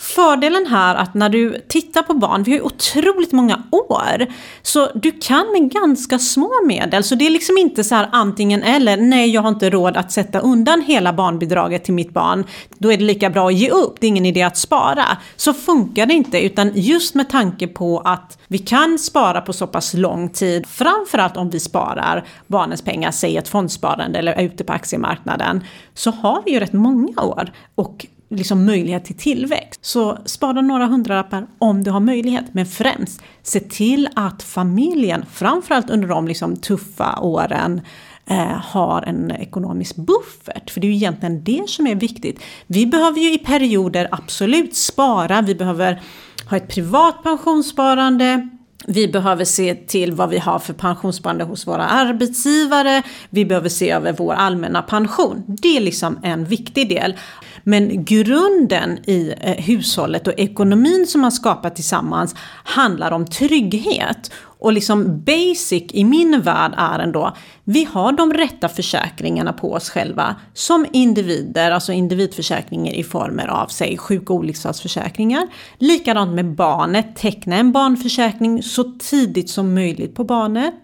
Fördelen 0.00 0.66
här 0.66 0.94
att 0.94 1.14
när 1.14 1.28
du 1.28 1.64
tittar 1.68 2.02
på 2.02 2.14
barn, 2.14 2.42
vi 2.42 2.50
har 2.50 2.58
ju 2.58 2.64
otroligt 2.64 3.32
många 3.32 3.62
år, 3.70 4.26
så 4.62 4.88
du 4.94 5.12
kan 5.12 5.52
med 5.52 5.70
ganska 5.70 6.18
små 6.18 6.50
medel, 6.64 7.04
så 7.04 7.14
det 7.14 7.26
är 7.26 7.30
liksom 7.30 7.58
inte 7.58 7.84
så 7.84 7.94
här 7.94 8.08
antingen 8.12 8.62
eller, 8.62 8.96
nej 8.96 9.30
jag 9.30 9.42
har 9.42 9.48
inte 9.48 9.70
råd 9.70 9.96
att 9.96 10.12
sätta 10.12 10.40
undan 10.40 10.82
hela 10.82 11.12
barnbidraget 11.12 11.84
till 11.84 11.94
mitt 11.94 12.12
barn, 12.12 12.44
då 12.78 12.92
är 12.92 12.96
det 12.96 13.04
lika 13.04 13.30
bra 13.30 13.48
att 13.48 13.54
ge 13.54 13.70
upp, 13.70 13.96
det 14.00 14.06
är 14.06 14.08
ingen 14.08 14.26
idé 14.26 14.42
att 14.42 14.56
spara. 14.56 15.04
Så 15.36 15.54
funkar 15.54 16.06
det 16.06 16.14
inte, 16.14 16.40
utan 16.40 16.72
just 16.74 17.14
med 17.14 17.30
tanke 17.30 17.66
på 17.66 17.98
att 17.98 18.38
vi 18.48 18.58
kan 18.58 18.98
spara 18.98 19.40
på 19.40 19.52
så 19.52 19.66
pass 19.66 19.94
lång 19.94 20.28
tid, 20.28 20.66
framförallt 20.66 21.36
om 21.36 21.50
vi 21.50 21.60
sparar 21.60 22.24
barnens 22.46 22.82
pengar, 22.82 23.10
säg 23.10 23.36
ett 23.36 23.48
fondsparande 23.48 24.18
eller 24.18 24.32
är 24.32 24.42
ute 24.42 24.64
på 24.64 24.72
aktiemarknaden, 24.72 25.64
så 25.94 26.10
har 26.10 26.42
vi 26.44 26.52
ju 26.52 26.60
rätt 26.60 26.72
många 26.72 27.22
år. 27.22 27.52
Och 27.74 28.06
liksom 28.30 28.66
möjlighet 28.66 29.04
till 29.04 29.16
tillväxt. 29.16 29.84
Så 29.84 30.18
spara 30.24 30.60
några 30.60 30.86
hundralappar 30.86 31.46
om 31.58 31.84
du 31.84 31.90
har 31.90 32.00
möjlighet. 32.00 32.44
Men 32.52 32.66
främst, 32.66 33.22
se 33.42 33.60
till 33.60 34.08
att 34.14 34.42
familjen, 34.42 35.24
framförallt 35.32 35.90
under 35.90 36.08
de 36.08 36.28
liksom 36.28 36.56
tuffa 36.56 37.18
åren, 37.20 37.80
eh, 38.26 38.60
har 38.62 39.02
en 39.02 39.30
ekonomisk 39.30 39.96
buffert. 39.96 40.70
För 40.70 40.80
det 40.80 40.86
är 40.86 40.88
ju 40.88 40.96
egentligen 40.96 41.44
det 41.44 41.68
som 41.68 41.86
är 41.86 41.94
viktigt. 41.94 42.40
Vi 42.66 42.86
behöver 42.86 43.20
ju 43.20 43.34
i 43.34 43.38
perioder 43.38 44.08
absolut 44.10 44.76
spara, 44.76 45.42
vi 45.42 45.54
behöver 45.54 46.02
ha 46.50 46.56
ett 46.56 46.68
privat 46.68 47.22
pensionssparande, 47.22 48.48
vi 48.86 49.08
behöver 49.08 49.44
se 49.44 49.74
till 49.74 50.12
vad 50.12 50.28
vi 50.30 50.38
har 50.38 50.58
för 50.58 50.72
pensionssparande 50.72 51.44
hos 51.44 51.66
våra 51.66 51.86
arbetsgivare. 51.86 53.02
Vi 53.30 53.44
behöver 53.44 53.68
se 53.68 53.90
över 53.90 54.12
vår 54.12 54.32
allmänna 54.32 54.82
pension. 54.82 55.42
Det 55.46 55.76
är 55.76 55.80
liksom 55.80 56.18
en 56.22 56.44
viktig 56.44 56.88
del. 56.88 57.14
Men 57.64 58.04
grunden 58.04 58.98
i 59.06 59.34
eh, 59.40 59.64
hushållet 59.64 60.26
och 60.26 60.34
ekonomin 60.36 61.06
som 61.06 61.20
man 61.20 61.32
skapar 61.32 61.70
tillsammans 61.70 62.34
handlar 62.64 63.10
om 63.10 63.26
trygghet. 63.26 64.30
Och 64.60 64.72
liksom 64.72 65.24
basic 65.24 65.84
i 65.90 66.04
min 66.04 66.40
värld 66.40 66.74
är 66.76 66.98
ändå, 66.98 67.36
vi 67.64 67.84
har 67.84 68.12
de 68.12 68.32
rätta 68.32 68.68
försäkringarna 68.68 69.52
på 69.52 69.72
oss 69.72 69.90
själva 69.90 70.36
som 70.54 70.86
individer, 70.92 71.70
alltså 71.70 71.92
individförsäkringar 71.92 72.92
i 72.92 73.04
former 73.04 73.48
av 73.48 73.66
sig 73.66 73.98
sjuk 73.98 74.30
och 74.30 74.36
olycksfallsförsäkringar. 74.36 75.48
Likadant 75.78 76.34
med 76.34 76.54
barnet, 76.54 77.16
teckna 77.16 77.56
en 77.56 77.72
barnförsäkring 77.72 78.62
så 78.62 78.84
tidigt 78.84 79.50
som 79.50 79.74
möjligt 79.74 80.14
på 80.14 80.24
barnet. 80.24 80.74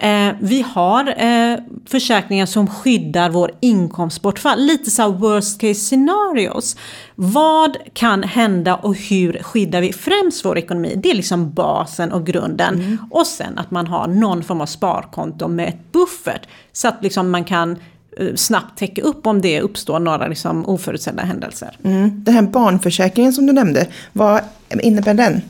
Eh, 0.00 0.32
vi 0.40 0.62
har 0.62 1.14
eh, 1.24 1.58
försäkringar 1.86 2.46
som 2.46 2.66
skyddar 2.66 3.30
vår 3.30 3.50
inkomstbortfall. 3.60 4.60
Lite 4.60 4.90
så 4.90 5.12
worst 5.12 5.60
case 5.60 5.74
scenarios. 5.74 6.76
Vad 7.14 7.76
kan 7.92 8.22
hända 8.22 8.74
och 8.74 8.96
hur 8.96 9.42
skyddar 9.42 9.80
vi 9.80 9.92
främst 9.92 10.44
vår 10.44 10.58
ekonomi? 10.58 10.94
Det 11.02 11.10
är 11.10 11.14
liksom 11.14 11.52
basen 11.52 12.12
och 12.12 12.26
grunden. 12.26 12.74
Mm. 12.74 12.98
Och 13.10 13.26
sen 13.26 13.58
att 13.58 13.70
man 13.70 13.86
har 13.86 14.06
någon 14.06 14.42
form 14.42 14.60
av 14.60 14.66
sparkonto 14.66 15.48
med 15.48 15.68
ett 15.68 15.92
buffert. 15.92 16.48
Så 16.72 16.88
att 16.88 17.02
liksom 17.02 17.30
man 17.30 17.44
kan 17.44 17.76
eh, 18.18 18.34
snabbt 18.34 18.78
täcka 18.78 19.02
upp 19.02 19.26
om 19.26 19.40
det 19.40 19.60
uppstår 19.60 19.98
några 19.98 20.26
liksom 20.26 20.66
oförutsedda 20.66 21.22
händelser. 21.22 21.76
Mm. 21.84 22.24
Den 22.24 22.34
här 22.34 22.42
barnförsäkringen 22.42 23.32
som 23.32 23.46
du 23.46 23.52
nämnde, 23.52 23.86
vad 24.12 24.40
innebär 24.82 25.14
den? 25.14 25.42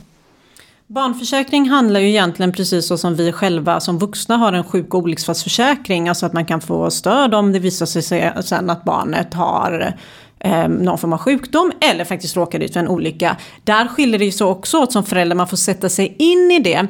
Barnförsäkring 0.93 1.69
handlar 1.69 1.99
ju 1.99 2.09
egentligen 2.09 2.51
precis 2.51 2.87
så 2.87 2.97
som 2.97 3.15
vi 3.15 3.31
själva 3.31 3.79
som 3.79 3.99
vuxna 3.99 4.37
har 4.37 4.53
en 4.53 4.63
sjuk 4.63 4.93
och 4.93 4.99
olycksfallsförsäkring. 4.99 6.09
Alltså 6.09 6.25
att 6.25 6.33
man 6.33 6.45
kan 6.45 6.61
få 6.61 6.91
stöd 6.91 7.33
om 7.33 7.51
det 7.51 7.59
visar 7.59 7.85
sig 7.85 8.33
sen 8.43 8.69
att 8.69 8.83
barnet 8.83 9.33
har 9.33 9.93
eh, 10.39 10.67
någon 10.67 10.97
form 10.97 11.13
av 11.13 11.19
sjukdom 11.19 11.71
eller 11.81 12.05
faktiskt 12.05 12.35
råkar 12.35 12.59
ut 12.59 12.73
för 12.73 12.79
en 12.79 12.87
olycka. 12.87 13.37
Där 13.63 13.87
skiljer 13.87 14.19
det 14.19 14.25
ju 14.25 14.31
så 14.31 14.47
också 14.47 14.77
åt 14.77 14.91
som 14.91 15.03
förälder, 15.03 15.35
man 15.35 15.47
får 15.47 15.57
sätta 15.57 15.89
sig 15.89 16.15
in 16.19 16.51
i 16.51 16.59
det. 16.59 16.87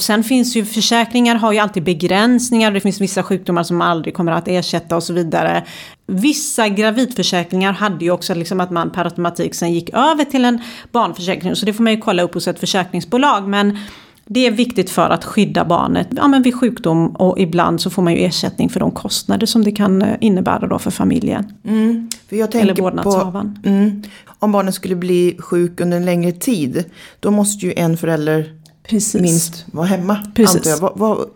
Sen 0.00 0.24
finns 0.24 0.56
ju 0.56 0.64
försäkringar 0.64 1.34
har 1.34 1.52
ju 1.52 1.58
alltid 1.58 1.82
begränsningar, 1.82 2.70
det 2.70 2.80
finns 2.80 3.00
vissa 3.00 3.22
sjukdomar 3.22 3.62
som 3.62 3.80
aldrig 3.80 4.14
kommer 4.14 4.32
att 4.32 4.48
ersätta 4.48 4.96
och 4.96 5.02
så 5.02 5.12
vidare. 5.12 5.64
Vissa 6.06 6.68
gravidförsäkringar 6.68 7.72
hade 7.72 8.04
ju 8.04 8.10
också 8.10 8.34
liksom 8.34 8.60
att 8.60 8.70
man 8.70 8.90
per 8.90 9.04
automatik 9.04 9.54
sen 9.54 9.72
gick 9.72 9.90
över 9.90 10.24
till 10.24 10.44
en 10.44 10.58
barnförsäkring, 10.92 11.56
så 11.56 11.66
det 11.66 11.72
får 11.72 11.84
man 11.84 11.92
ju 11.92 12.00
kolla 12.00 12.22
upp 12.22 12.34
hos 12.34 12.48
ett 12.48 12.60
försäkringsbolag. 12.60 13.48
Men 13.48 13.78
det 14.26 14.46
är 14.46 14.50
viktigt 14.50 14.90
för 14.90 15.10
att 15.10 15.24
skydda 15.24 15.64
barnet 15.64 16.08
ja, 16.10 16.28
men 16.28 16.42
vid 16.42 16.54
sjukdom 16.54 17.08
och 17.08 17.38
ibland 17.38 17.80
så 17.80 17.90
får 17.90 18.02
man 18.02 18.12
ju 18.12 18.18
ersättning 18.18 18.68
för 18.68 18.80
de 18.80 18.90
kostnader 18.90 19.46
som 19.46 19.64
det 19.64 19.72
kan 19.72 20.02
eh, 20.02 20.16
innebära 20.20 20.66
då 20.66 20.78
för 20.78 20.90
familjen. 20.90 21.52
Mm, 21.64 22.10
för 22.28 22.36
jag 22.36 22.54
Eller 22.54 22.74
vårdnadshavaren. 22.74 23.58
Mm, 23.64 24.02
om 24.38 24.52
barnet 24.52 24.74
skulle 24.74 24.96
bli 24.96 25.36
sjuk 25.38 25.80
under 25.80 25.96
en 25.96 26.04
längre 26.04 26.32
tid, 26.32 26.84
då 27.20 27.30
måste 27.30 27.66
ju 27.66 27.72
en 27.76 27.96
förälder 27.96 28.63
Precis. 28.88 29.22
minst 29.22 29.64
vara 29.72 29.86
hemma. 29.86 30.18
Precis. 30.34 30.80
Vad, 30.80 30.92
vad, 30.94 31.28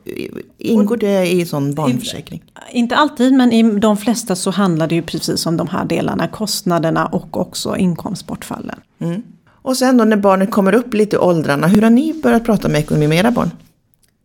ingår 0.59 0.97
det 0.97 1.26
i 1.26 1.47
sån 1.47 1.75
barnförsäkring? 1.75 2.43
Inte 2.73 2.97
alltid 2.97 3.33
men 3.33 3.52
i 3.52 3.78
de 3.78 3.97
flesta 3.97 4.37
så 4.37 4.50
handlar 4.50 4.87
det 4.87 4.95
ju 4.95 5.02
precis 5.02 5.47
om 5.47 5.57
de 5.57 5.69
här 5.69 5.85
delarna. 5.85 6.28
Kostnaderna 6.28 7.07
och 7.07 7.40
också 7.40 7.76
inkomstbortfallen. 7.76 8.81
Mm. 8.99 9.23
Och 9.62 9.76
sen 9.76 9.97
då 9.97 10.05
när 10.05 10.17
barnet 10.17 10.50
kommer 10.50 10.75
upp 10.75 10.95
lite 10.95 11.17
i 11.17 11.19
åldrarna, 11.19 11.67
hur 11.67 11.83
har 11.83 11.90
ni 11.90 12.21
börjat 12.23 12.45
prata 12.45 12.69
med 12.69 12.81
ekonomi 12.81 13.09
med 13.09 13.19
era 13.19 13.31
barn? 13.31 13.50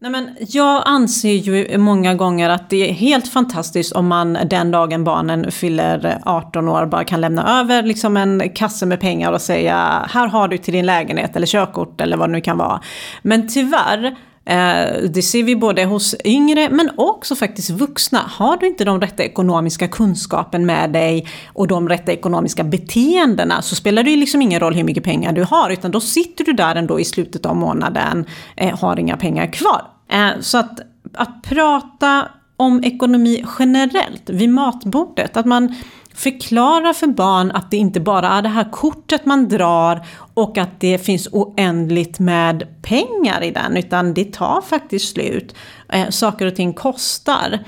Nej, 0.03 0.11
men 0.11 0.29
jag 0.39 0.83
anser 0.85 1.33
ju 1.33 1.77
många 1.77 2.15
gånger 2.15 2.49
att 2.49 2.69
det 2.69 2.89
är 2.89 2.93
helt 2.93 3.27
fantastiskt 3.27 3.91
om 3.91 4.07
man 4.07 4.37
den 4.45 4.71
dagen 4.71 5.03
barnen 5.03 5.51
fyller 5.51 6.21
18 6.25 6.69
år 6.69 6.85
bara 6.85 7.03
kan 7.03 7.21
lämna 7.21 7.59
över 7.59 7.83
liksom 7.83 8.17
en 8.17 8.49
kasse 8.49 8.85
med 8.85 8.99
pengar 8.99 9.31
och 9.31 9.41
säga 9.41 10.05
här 10.09 10.27
har 10.27 10.47
du 10.47 10.57
till 10.57 10.73
din 10.73 10.85
lägenhet 10.85 11.35
eller 11.35 11.47
körkort 11.47 12.01
eller 12.01 12.17
vad 12.17 12.29
det 12.29 12.33
nu 12.33 12.41
kan 12.41 12.57
vara. 12.57 12.81
Men 13.21 13.47
tyvärr 13.47 14.05
eh, 14.45 15.09
det 15.09 15.21
ser 15.21 15.43
vi 15.43 15.55
både 15.55 15.85
hos 15.85 16.15
yngre 16.25 16.69
men 16.69 16.89
också 16.97 17.35
faktiskt 17.35 17.69
vuxna. 17.69 18.19
Har 18.19 18.57
du 18.57 18.67
inte 18.67 18.85
de 18.85 19.01
rätta 19.01 19.23
ekonomiska 19.23 19.87
kunskapen 19.87 20.65
med 20.65 20.91
dig 20.91 21.27
och 21.53 21.67
de 21.67 21.89
rätta 21.89 22.11
ekonomiska 22.11 22.63
beteendena 22.63 23.61
så 23.61 23.75
spelar 23.75 24.03
det 24.03 24.11
ju 24.11 24.17
liksom 24.17 24.41
ingen 24.41 24.59
roll 24.59 24.73
hur 24.73 24.83
mycket 24.83 25.03
pengar 25.03 25.31
du 25.31 25.43
har 25.43 25.69
utan 25.69 25.91
då 25.91 25.99
sitter 25.99 26.43
du 26.43 26.53
där 26.53 26.75
ändå 26.75 26.99
i 26.99 27.05
slutet 27.05 27.45
av 27.45 27.55
månaden, 27.55 28.25
eh, 28.55 28.79
har 28.79 28.99
inga 28.99 29.17
pengar 29.17 29.53
kvar. 29.53 29.92
Eh, 30.07 30.39
så 30.39 30.57
att, 30.57 30.79
att 31.13 31.41
prata 31.43 32.27
om 32.57 32.83
ekonomi 32.83 33.45
generellt 33.59 34.29
vid 34.29 34.49
matbordet, 34.49 35.37
att 35.37 35.45
man 35.45 35.75
förklarar 36.13 36.93
för 36.93 37.07
barn 37.07 37.51
att 37.51 37.71
det 37.71 37.77
inte 37.77 37.99
bara 37.99 38.29
är 38.29 38.41
det 38.41 38.49
här 38.49 38.71
kortet 38.71 39.25
man 39.25 39.49
drar 39.49 40.05
och 40.33 40.57
att 40.57 40.79
det 40.79 40.97
finns 40.97 41.27
oändligt 41.31 42.19
med 42.19 42.67
pengar 42.81 43.43
i 43.43 43.51
den, 43.51 43.77
utan 43.77 44.13
det 44.13 44.33
tar 44.33 44.61
faktiskt 44.61 45.13
slut. 45.13 45.55
Eh, 45.89 46.09
saker 46.09 46.45
och 46.45 46.55
ting 46.55 46.73
kostar. 46.73 47.59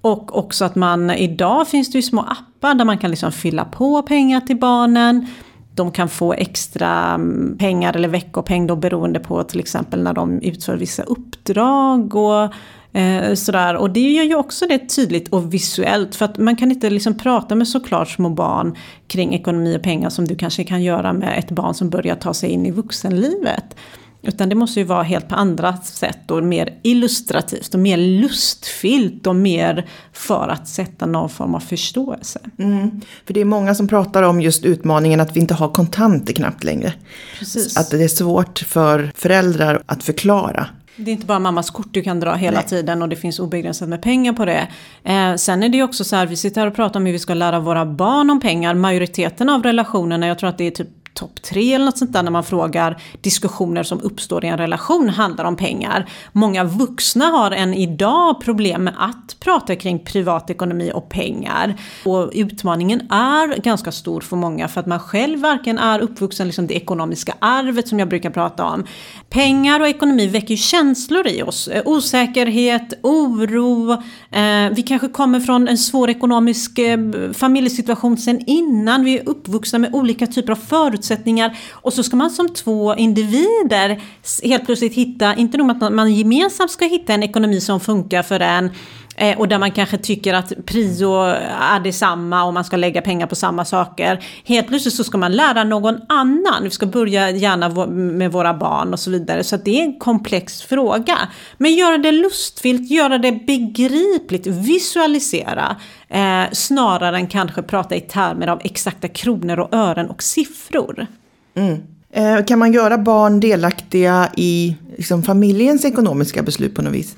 Och 0.00 0.38
också 0.38 0.64
att 0.64 0.74
man, 0.74 1.10
idag 1.10 1.68
finns 1.68 1.92
det 1.92 1.98
ju 1.98 2.02
små 2.02 2.20
appar 2.20 2.74
där 2.74 2.84
man 2.84 2.98
kan 2.98 3.10
liksom 3.10 3.32
fylla 3.32 3.64
på 3.64 4.02
pengar 4.02 4.40
till 4.40 4.58
barnen. 4.58 5.26
De 5.78 5.92
kan 5.92 6.08
få 6.08 6.32
extra 6.32 7.14
mm, 7.14 7.56
pengar 7.58 7.96
eller 7.96 8.08
veckopeng 8.08 8.66
då 8.66 8.76
beroende 8.76 9.20
på 9.20 9.42
till 9.42 9.60
exempel 9.60 10.02
när 10.02 10.12
de 10.12 10.42
utför 10.42 10.76
vissa 10.76 11.02
uppdrag 11.02 12.14
och 12.14 12.54
eh, 12.98 13.34
sådär. 13.34 13.76
Och 13.76 13.90
det 13.90 14.00
gör 14.00 14.24
ju 14.24 14.34
också 14.34 14.66
det 14.66 14.78
tydligt 14.78 15.28
och 15.28 15.54
visuellt 15.54 16.14
för 16.14 16.24
att 16.24 16.38
man 16.38 16.56
kan 16.56 16.70
inte 16.70 16.90
liksom 16.90 17.18
prata 17.18 17.54
med 17.54 17.68
såklart 17.68 18.08
små 18.08 18.28
barn 18.28 18.76
kring 19.06 19.34
ekonomi 19.34 19.76
och 19.76 19.82
pengar 19.82 20.10
som 20.10 20.24
du 20.24 20.36
kanske 20.36 20.64
kan 20.64 20.82
göra 20.82 21.12
med 21.12 21.38
ett 21.38 21.50
barn 21.50 21.74
som 21.74 21.90
börjar 21.90 22.14
ta 22.14 22.34
sig 22.34 22.50
in 22.50 22.66
i 22.66 22.70
vuxenlivet. 22.70 23.76
Utan 24.22 24.48
det 24.48 24.54
måste 24.54 24.80
ju 24.80 24.86
vara 24.86 25.02
helt 25.02 25.28
på 25.28 25.34
andra 25.34 25.76
sätt 25.76 26.30
och 26.30 26.44
mer 26.44 26.78
illustrativt 26.82 27.74
och 27.74 27.80
mer 27.80 27.96
lustfyllt 27.96 29.26
och 29.26 29.36
mer 29.36 29.88
för 30.12 30.48
att 30.48 30.68
sätta 30.68 31.06
någon 31.06 31.28
form 31.28 31.54
av 31.54 31.60
förståelse. 31.60 32.40
Mm. 32.58 33.00
För 33.26 33.34
det 33.34 33.40
är 33.40 33.44
många 33.44 33.74
som 33.74 33.88
pratar 33.88 34.22
om 34.22 34.40
just 34.40 34.64
utmaningen 34.64 35.20
att 35.20 35.36
vi 35.36 35.40
inte 35.40 35.54
har 35.54 35.68
kontanter 35.68 36.32
knappt 36.32 36.64
längre. 36.64 36.92
Precis. 37.38 37.76
Att 37.76 37.90
det 37.90 38.04
är 38.04 38.08
svårt 38.08 38.58
för 38.58 39.12
föräldrar 39.14 39.82
att 39.86 40.02
förklara. 40.02 40.66
Det 41.00 41.10
är 41.10 41.12
inte 41.12 41.26
bara 41.26 41.38
mammas 41.38 41.70
kort 41.70 41.88
du 41.90 42.02
kan 42.02 42.20
dra 42.20 42.34
hela 42.34 42.56
Nej. 42.58 42.68
tiden 42.68 43.02
och 43.02 43.08
det 43.08 43.16
finns 43.16 43.38
obegränsat 43.38 43.88
med 43.88 44.02
pengar 44.02 44.32
på 44.32 44.44
det. 44.44 44.68
Eh, 45.04 45.34
sen 45.34 45.62
är 45.62 45.68
det 45.68 45.76
ju 45.76 45.82
också 45.82 46.04
så 46.04 46.16
här, 46.16 46.26
vi 46.26 46.36
sitter 46.36 46.60
här 46.60 46.68
och 46.68 46.74
pratar 46.74 47.00
om 47.00 47.06
hur 47.06 47.12
vi 47.12 47.18
ska 47.18 47.34
lära 47.34 47.60
våra 47.60 47.86
barn 47.86 48.30
om 48.30 48.40
pengar. 48.40 48.74
Majoriteten 48.74 49.48
av 49.48 49.62
relationerna, 49.62 50.26
jag 50.26 50.38
tror 50.38 50.50
att 50.50 50.58
det 50.58 50.64
är 50.64 50.70
typ 50.70 50.88
topp 51.18 51.42
tre 51.42 51.74
eller 51.74 51.84
något 51.84 51.98
sånt 51.98 52.12
där 52.12 52.22
när 52.22 52.30
man 52.30 52.44
frågar 52.44 53.02
diskussioner 53.20 53.82
som 53.82 54.00
uppstår 54.00 54.44
i 54.44 54.48
en 54.48 54.58
relation 54.58 55.08
handlar 55.08 55.44
om 55.44 55.56
pengar. 55.56 56.08
Många 56.32 56.64
vuxna 56.64 57.24
har 57.24 57.50
än 57.50 57.74
idag 57.74 58.40
problem 58.40 58.84
med 58.84 58.94
att 58.98 59.36
prata 59.40 59.76
kring 59.76 59.98
privatekonomi 59.98 60.90
och 60.94 61.08
pengar. 61.08 61.74
Och 62.04 62.30
utmaningen 62.32 63.00
är 63.10 63.60
ganska 63.60 63.92
stor 63.92 64.20
för 64.20 64.36
många 64.36 64.68
för 64.68 64.80
att 64.80 64.86
man 64.86 65.00
själv 65.00 65.40
varken 65.40 65.78
är 65.78 66.00
uppvuxen 66.00 66.46
liksom 66.46 66.66
det 66.66 66.74
ekonomiska 66.74 67.34
arvet 67.38 67.88
som 67.88 67.98
jag 67.98 68.08
brukar 68.08 68.30
prata 68.30 68.64
om. 68.64 68.84
Pengar 69.30 69.80
och 69.80 69.88
ekonomi 69.88 70.26
väcker 70.26 70.50
ju 70.50 70.56
känslor 70.56 71.26
i 71.26 71.42
oss. 71.42 71.68
Eh, 71.68 71.82
osäkerhet, 71.84 72.94
oro, 73.02 73.92
eh, 74.30 74.70
vi 74.72 74.84
kanske 74.86 75.08
kommer 75.08 75.40
från 75.40 75.68
en 75.68 75.78
svår 75.78 76.10
ekonomisk 76.10 76.78
eh, 76.78 76.98
familjesituation 77.32 78.16
sen 78.16 78.40
innan. 78.46 79.04
Vi 79.04 79.18
är 79.18 79.28
uppvuxna 79.28 79.78
med 79.78 79.94
olika 79.94 80.26
typer 80.26 80.52
av 80.52 80.56
förutsättningar 80.56 81.07
motsättningar. 81.08 81.58
och 81.72 81.92
så 81.92 82.02
ska 82.02 82.16
man 82.16 82.30
som 82.30 82.48
två 82.48 82.94
individer 82.96 84.00
helt 84.42 84.66
plötsligt 84.66 84.94
hitta, 84.94 85.34
inte 85.34 85.58
nog 85.58 85.70
att 85.70 85.92
man 85.92 86.14
gemensamt 86.14 86.70
ska 86.70 86.84
hitta 86.84 87.14
en 87.14 87.22
ekonomi 87.22 87.60
som 87.60 87.80
funkar 87.80 88.22
för 88.22 88.40
en 88.40 88.70
eh, 89.18 89.38
och 89.38 89.48
där 89.48 89.58
man 89.58 89.70
kanske 89.70 89.98
tycker 89.98 90.34
att 90.34 90.52
prio 90.66 91.22
är 91.60 91.80
detsamma 91.80 92.44
och 92.44 92.54
man 92.54 92.64
ska 92.64 92.76
lägga 92.76 93.02
pengar 93.02 93.26
på 93.26 93.34
samma 93.34 93.64
saker. 93.64 94.24
Helt 94.44 94.68
plötsligt 94.68 94.94
så 94.94 95.04
ska 95.04 95.18
man 95.18 95.32
lära 95.32 95.64
någon 95.64 96.00
annan. 96.08 96.62
Vi 96.62 96.70
ska 96.70 96.86
börja 96.86 97.30
gärna 97.30 97.86
med 97.88 98.32
våra 98.32 98.54
barn 98.54 98.92
och 98.92 99.00
så 99.00 99.10
vidare. 99.10 99.44
Så 99.44 99.56
det 99.56 99.80
är 99.80 99.84
en 99.84 99.98
komplex 99.98 100.62
fråga. 100.62 101.18
Men 101.58 101.74
göra 101.74 101.98
det 101.98 102.12
lustfyllt, 102.12 102.90
göra 102.90 103.18
det 103.18 103.32
begripligt, 103.32 104.46
visualisera. 104.46 105.76
Eh, 106.08 106.52
snarare 106.52 107.16
än 107.16 107.26
kanske 107.26 107.62
prata 107.62 107.96
i 107.96 108.00
termer 108.00 108.46
av 108.46 108.60
exakta 108.64 109.08
kronor 109.08 109.58
och 109.58 109.74
ören 109.74 110.10
och 110.10 110.22
siffror. 110.22 111.06
Mm. 111.54 111.82
Eh, 112.12 112.44
kan 112.44 112.58
man 112.58 112.72
göra 112.72 112.98
barn 112.98 113.40
delaktiga 113.40 114.28
i 114.36 114.76
liksom, 114.96 115.22
familjens 115.22 115.84
ekonomiska 115.84 116.42
beslut 116.42 116.74
på 116.74 116.82
något 116.82 116.94
vis? 116.94 117.16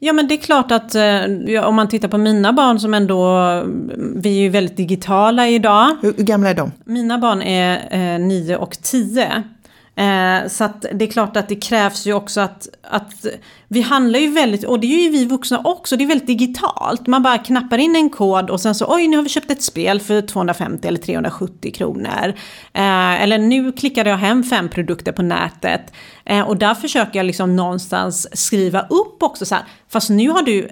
Ja 0.00 0.12
men 0.12 0.28
det 0.28 0.34
är 0.34 0.38
klart 0.38 0.72
att 0.72 0.94
eh, 0.94 1.64
om 1.68 1.74
man 1.74 1.88
tittar 1.88 2.08
på 2.08 2.18
mina 2.18 2.52
barn 2.52 2.80
som 2.80 2.94
ändå, 2.94 3.38
vi 4.16 4.38
är 4.38 4.42
ju 4.42 4.48
väldigt 4.48 4.76
digitala 4.76 5.48
idag. 5.48 5.96
Hur, 6.00 6.14
hur 6.16 6.24
gamla 6.24 6.50
är 6.50 6.54
de? 6.54 6.72
Mina 6.84 7.18
barn 7.18 7.42
är 7.42 7.88
eh, 8.14 8.18
9 8.20 8.56
och 8.56 8.78
10. 8.82 9.42
Eh, 9.98 10.48
så 10.48 10.64
att 10.64 10.86
det 10.94 11.04
är 11.04 11.10
klart 11.10 11.36
att 11.36 11.48
det 11.48 11.56
krävs 11.56 12.06
ju 12.06 12.12
också 12.12 12.40
att, 12.40 12.68
att 12.82 13.26
vi 13.68 13.80
handlar 13.80 14.18
ju 14.18 14.30
väldigt, 14.30 14.64
och 14.64 14.80
det 14.80 14.86
är 14.86 15.02
ju 15.02 15.10
vi 15.10 15.24
vuxna 15.24 15.60
också, 15.64 15.96
det 15.96 16.04
är 16.04 16.08
väldigt 16.08 16.26
digitalt. 16.26 17.06
Man 17.06 17.22
bara 17.22 17.38
knappar 17.38 17.78
in 17.78 17.96
en 17.96 18.10
kod 18.10 18.50
och 18.50 18.60
sen 18.60 18.74
så 18.74 18.94
oj 18.94 19.08
nu 19.08 19.16
har 19.16 19.24
vi 19.24 19.28
köpt 19.28 19.50
ett 19.50 19.62
spel 19.62 20.00
för 20.00 20.22
250 20.22 20.88
eller 20.88 20.98
370 20.98 21.72
kronor. 21.74 22.34
Eh, 22.72 23.22
eller 23.22 23.38
nu 23.38 23.72
klickade 23.72 24.10
jag 24.10 24.16
hem 24.16 24.44
fem 24.44 24.68
produkter 24.68 25.12
på 25.12 25.22
nätet. 25.22 25.92
Eh, 26.24 26.40
och 26.40 26.56
där 26.56 26.74
försöker 26.74 27.18
jag 27.18 27.26
liksom 27.26 27.56
någonstans 27.56 28.28
skriva 28.32 28.80
upp 28.80 29.22
också 29.22 29.46
så 29.46 29.54
här, 29.54 29.64
fast 29.88 30.10
nu 30.10 30.28
har 30.28 30.42
du 30.42 30.68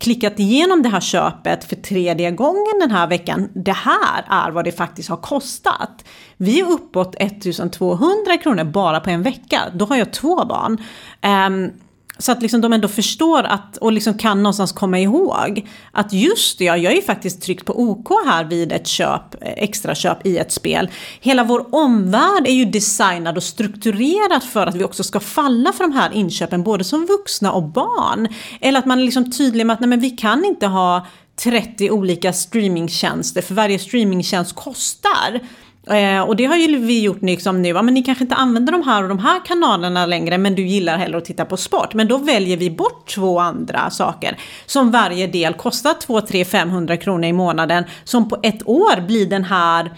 klickat 0.00 0.40
igenom 0.40 0.82
det 0.82 0.88
här 0.88 1.00
köpet 1.00 1.64
för 1.64 1.76
tredje 1.76 2.30
gången 2.30 2.78
den 2.80 2.90
här 2.90 3.06
veckan. 3.06 3.48
Det 3.54 3.72
här 3.72 4.24
är 4.28 4.50
vad 4.50 4.64
det 4.64 4.72
faktiskt 4.72 5.08
har 5.08 5.16
kostat. 5.16 6.04
Vi 6.36 6.60
är 6.60 6.64
uppåt 6.64 7.14
1200 7.18 8.36
kronor 8.42 8.64
bara 8.64 9.00
på 9.00 9.10
en 9.10 9.22
vecka. 9.22 9.60
Då 9.74 9.84
har 9.84 9.96
jag 9.96 10.12
två 10.12 10.44
barn. 10.44 10.78
Um, 11.22 11.70
så 12.20 12.32
att 12.32 12.42
liksom 12.42 12.60
de 12.60 12.72
ändå 12.72 12.88
förstår 12.88 13.42
att, 13.42 13.76
och 13.76 13.92
liksom 13.92 14.14
kan 14.14 14.42
någonstans 14.42 14.72
komma 14.72 14.98
ihåg 14.98 15.68
att 15.92 16.12
just 16.12 16.58
det, 16.58 16.64
ja, 16.64 16.76
jag 16.76 16.90
har 16.90 16.96
ju 16.96 17.02
faktiskt 17.02 17.42
tryckt 17.42 17.64
på 17.64 17.80
OK 17.80 18.08
här 18.26 18.44
vid 18.44 18.72
ett 18.72 18.86
köp, 18.86 19.34
eh, 19.34 19.52
extra 19.56 19.94
köp 19.94 20.26
i 20.26 20.38
ett 20.38 20.52
spel. 20.52 20.90
Hela 21.20 21.44
vår 21.44 21.74
omvärld 21.74 22.46
är 22.46 22.52
ju 22.52 22.64
designad 22.64 23.36
och 23.36 23.42
strukturerad 23.42 24.42
för 24.42 24.66
att 24.66 24.74
vi 24.74 24.84
också 24.84 25.04
ska 25.04 25.20
falla 25.20 25.72
för 25.72 25.84
de 25.84 25.92
här 25.92 26.10
inköpen, 26.12 26.62
både 26.62 26.84
som 26.84 27.06
vuxna 27.06 27.52
och 27.52 27.62
barn. 27.62 28.28
Eller 28.60 28.78
att 28.78 28.86
man 28.86 28.98
är 28.98 29.04
liksom 29.04 29.30
tydlig 29.30 29.66
med 29.66 29.74
att 29.74 29.80
nej, 29.80 29.88
men 29.88 30.00
vi 30.00 30.10
kan 30.10 30.44
inte 30.44 30.66
ha 30.66 31.06
30 31.44 31.90
olika 31.90 32.32
streamingtjänster 32.32 33.42
för 33.42 33.54
varje 33.54 33.78
streamingtjänst 33.78 34.54
kostar. 34.54 35.40
Eh, 35.86 36.20
och 36.22 36.36
det 36.36 36.44
har 36.44 36.56
ju 36.56 36.78
vi 36.78 37.02
gjort 37.02 37.22
liksom 37.22 37.62
nu, 37.62 37.68
ja, 37.68 37.82
men 37.82 37.94
ni 37.94 38.02
kanske 38.02 38.24
inte 38.24 38.34
använder 38.34 38.72
de 38.72 38.82
här 38.82 39.02
och 39.02 39.08
de 39.08 39.18
här 39.18 39.44
kanalerna 39.44 40.06
längre 40.06 40.38
men 40.38 40.54
du 40.54 40.66
gillar 40.66 40.98
hellre 40.98 41.18
att 41.18 41.24
titta 41.24 41.44
på 41.44 41.56
sport. 41.56 41.94
Men 41.94 42.08
då 42.08 42.18
väljer 42.18 42.56
vi 42.56 42.70
bort 42.70 43.14
två 43.14 43.38
andra 43.38 43.90
saker 43.90 44.38
som 44.66 44.90
varje 44.90 45.26
del 45.26 45.54
kostar 45.54 45.94
2, 45.94 46.20
3, 46.20 46.44
500 46.44 46.96
kronor 46.96 47.24
i 47.24 47.32
månaden 47.32 47.84
som 48.04 48.28
på 48.28 48.38
ett 48.42 48.68
år 48.68 49.00
blir 49.00 49.26
den 49.26 49.44
här 49.44 49.90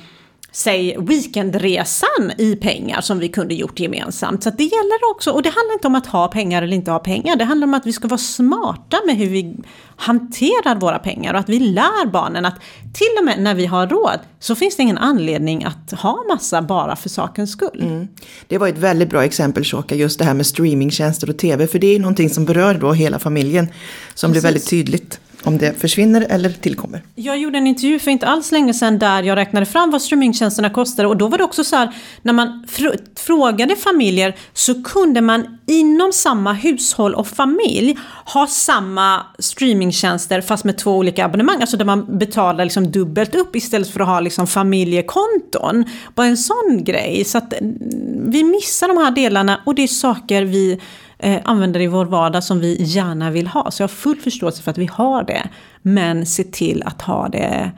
säg 0.53 0.97
weekendresan 0.99 2.33
i 2.39 2.57
pengar 2.57 3.01
som 3.01 3.19
vi 3.19 3.29
kunde 3.29 3.55
gjort 3.55 3.81
gemensamt. 3.81 4.43
Så 4.43 4.51
det 4.51 4.65
gäller 4.65 5.11
också, 5.11 5.31
och 5.31 5.43
det 5.43 5.49
handlar 5.49 5.73
inte 5.73 5.87
om 5.87 5.95
att 5.95 6.07
ha 6.07 6.29
pengar 6.29 6.63
eller 6.63 6.77
inte 6.77 6.91
ha 6.91 6.99
pengar, 6.99 7.37
det 7.37 7.45
handlar 7.45 7.67
om 7.67 7.75
att 7.75 7.87
vi 7.87 7.93
ska 7.93 8.09
vara 8.09 8.19
smarta 8.19 8.97
med 9.07 9.17
hur 9.17 9.29
vi 9.29 9.57
hanterar 9.97 10.81
våra 10.81 10.99
pengar 10.99 11.35
och 11.35 11.41
att 11.41 11.49
vi 11.49 11.59
lär 11.59 12.07
barnen 12.07 12.45
att 12.45 12.61
till 12.95 13.19
och 13.19 13.25
med 13.25 13.43
när 13.43 13.55
vi 13.55 13.67
har 13.67 13.87
råd 13.87 14.19
så 14.41 14.55
finns 14.55 14.77
det 14.77 14.83
ingen 14.83 14.99
anledning 14.99 15.65
att 15.65 16.01
ha 16.01 16.25
massa 16.29 16.63
bara 16.63 16.97
för 16.97 17.09
sakens 17.09 17.53
skull. 17.53 17.81
Mm. 17.83 18.09
Det 18.49 18.59
var 18.59 18.69
ett 18.69 18.79
väldigt 18.79 19.11
bra 19.11 19.25
exempel 19.25 19.65
Shoka, 19.65 19.95
just 19.95 20.19
det 20.19 20.25
här 20.25 20.35
med 20.35 20.47
streamingtjänster 20.47 21.31
och 21.31 21.39
tv, 21.39 21.67
för 21.67 21.79
det 21.79 21.87
är 21.87 21.99
någonting 21.99 22.31
som 22.31 22.45
berör 22.45 22.75
då 22.75 22.93
hela 22.93 23.19
familjen, 23.19 23.67
som 24.15 24.31
Precis. 24.31 24.43
blir 24.43 24.49
väldigt 24.49 24.71
tydligt 24.71 25.21
om 25.45 25.59
det 25.59 25.81
försvinner 25.81 26.27
eller 26.29 26.51
tillkommer. 26.51 27.03
Jag 27.15 27.39
gjorde 27.39 27.59
en 27.59 27.67
intervju 27.67 27.99
för 27.99 28.11
inte 28.11 28.27
alls 28.27 28.53
länge 28.53 28.75
sedan 28.75 28.99
där 28.99 29.23
jag 29.23 29.37
räknade 29.37 29.67
fram 29.67 29.91
vad 29.91 30.03
streamingtjänsterna 30.03 30.71
kostade 30.71 31.09
och 31.09 31.17
då 31.17 31.29
var 31.29 31.39
det 31.39 31.45
också 31.45 31.65
så 31.65 31.77
här 31.77 31.95
när 32.23 32.33
man 32.33 32.67
fr 32.69 32.87
frågade 33.17 33.77
familjer 33.77 34.37
så 34.53 34.83
kunde 34.83 35.21
man 35.21 35.59
inom 35.67 36.13
samma 36.13 36.53
hushåll 36.53 37.15
och 37.15 37.27
familj 37.27 37.99
ha 38.25 38.47
samma 38.47 39.27
streamingtjänster 39.39 40.41
fast 40.41 40.65
med 40.65 40.79
två 40.79 40.97
olika 40.97 41.25
abonnemang. 41.25 41.61
Alltså 41.61 41.77
där 41.77 41.85
man 41.85 42.19
betalar 42.19 42.65
liksom 42.65 42.91
dubbelt 42.91 43.35
upp 43.35 43.57
istället 43.57 43.91
för 43.91 44.01
att 44.01 44.07
ha 44.07 44.21
liksom 44.21 44.47
familjekonton. 44.47 45.85
Bara 46.15 46.27
en 46.27 46.37
sån 46.37 46.85
grej. 46.85 47.25
Så 47.25 47.39
att 47.39 47.53
mm, 47.53 47.79
vi 48.31 48.45
missar 48.45 48.89
de 48.89 48.97
här 48.97 49.11
delarna 49.11 49.61
och 49.67 49.75
det 49.75 49.83
är 49.83 49.87
saker 49.87 50.43
vi 50.43 50.81
eh, 51.23 51.41
använder 51.45 51.81
i 51.81 51.87
vår 51.87 52.05
vardag 52.05 52.45
som 52.45 52.61
vi 52.61 52.77
gärna 52.83 53.31
vill 53.31 53.47
ha. 53.47 53.71
Så 53.71 53.83
jag 53.83 53.89
har 53.89 53.95
full 53.95 54.21
förståelse 54.21 54.63
för 54.63 54.71
att 54.71 54.79
vi 54.79 54.87
har 54.93 55.25
det. 55.25 55.49
Men 55.83 56.27
se 56.27 56.45
till 56.45 56.83
att 56.87 57.03
ha 57.03 57.29
det 57.29 57.73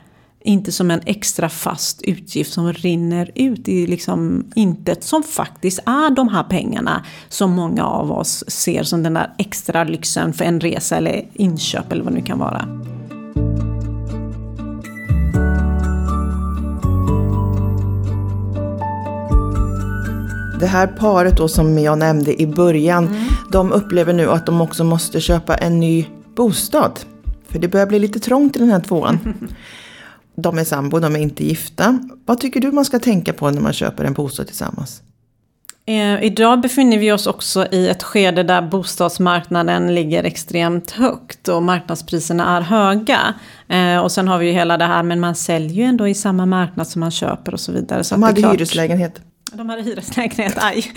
inte 0.47 0.73
som 0.73 0.91
en 0.91 1.01
extra 1.07 1.49
fast 1.49 2.03
utgift 2.03 2.53
som 2.53 2.73
rinner 2.73 3.31
ut 3.35 3.69
i 3.69 3.87
liksom 3.87 4.45
intet 4.55 5.05
som 5.05 5.23
faktiskt 5.23 5.79
är 5.79 6.15
de 6.15 6.29
här 6.29 6.43
pengarna 6.45 7.05
som 7.29 7.53
många 7.53 7.85
av 7.85 8.13
oss 8.13 8.45
ser 8.49 8.83
som 8.83 9.03
den 9.03 9.15
där 9.15 9.35
extra 9.39 9.85
lyxen 9.85 10.33
för 10.33 10.45
en 10.45 10.61
resa 10.61 10.97
eller 10.97 11.25
inköp 11.33 11.93
eller 11.93 12.05
vad 12.05 12.13
det 12.13 12.19
nu 12.19 12.27
kan 12.27 12.39
vara. 12.39 12.94
Det 20.61 20.67
här 20.67 20.87
paret 20.87 21.37
då 21.37 21.49
som 21.49 21.79
jag 21.79 21.99
nämnde 21.99 22.43
i 22.43 22.47
början, 22.47 23.07
mm. 23.07 23.25
de 23.53 23.73
upplever 23.73 24.13
nu 24.13 24.31
att 24.31 24.47
de 24.47 24.61
också 24.61 24.85
måste 24.85 25.21
köpa 25.21 25.55
en 25.55 25.81
ny 25.81 26.07
bostad. 26.37 27.01
För 27.49 27.59
det 27.59 27.69
börjar 27.69 27.87
bli 27.87 27.99
lite 27.99 28.21
trångt 28.21 28.57
i 28.57 28.59
den 28.59 28.71
här 28.71 28.81
tvåan. 28.81 29.35
De 30.37 30.59
är 30.59 30.65
sambo, 30.65 30.99
de 30.99 31.17
är 31.17 31.21
inte 31.21 31.45
gifta. 31.45 31.99
Vad 32.27 32.41
tycker 32.41 32.61
du 32.61 32.73
man 32.73 32.85
ska 32.85 32.99
tänka 32.99 33.33
på 33.33 33.51
när 33.51 33.61
man 33.61 33.73
köper 33.73 34.05
en 34.05 34.13
bostad 34.13 34.47
tillsammans? 34.47 35.03
Eh, 35.87 36.25
idag 36.25 36.61
befinner 36.61 36.99
vi 36.99 37.13
oss 37.13 37.27
också 37.27 37.67
i 37.73 37.89
ett 37.89 38.03
skede 38.03 38.43
där 38.43 38.63
bostadsmarknaden 38.63 39.95
ligger 39.95 40.25
extremt 40.25 40.91
högt 40.91 41.49
och 41.49 41.63
marknadspriserna 41.63 42.57
är 42.57 42.61
höga. 42.61 43.35
Eh, 43.69 43.99
och 43.99 44.13
sen 44.13 44.29
har 44.29 44.39
vi 44.39 44.47
ju 44.47 44.53
hela 44.53 44.77
det 44.77 44.85
här, 44.85 45.03
men 45.03 45.21
man 45.21 45.35
säljer 45.35 45.77
ju 45.77 45.83
ändå 45.83 46.09
i 46.09 46.15
samma 46.15 46.47
marknad 46.47 46.87
som 46.87 47.01
man 47.01 47.11
köper 47.11 47.55
och 47.55 47.61
så 47.61 47.73
vidare. 47.73 48.05
Så 48.05 48.15
de 48.15 48.23
hade 48.23 48.49
hyreslägenhet. 48.49 49.21
De 49.57 49.69
hade 49.69 49.83
hyreslägenhet, 49.83 50.55
aj. 50.57 50.93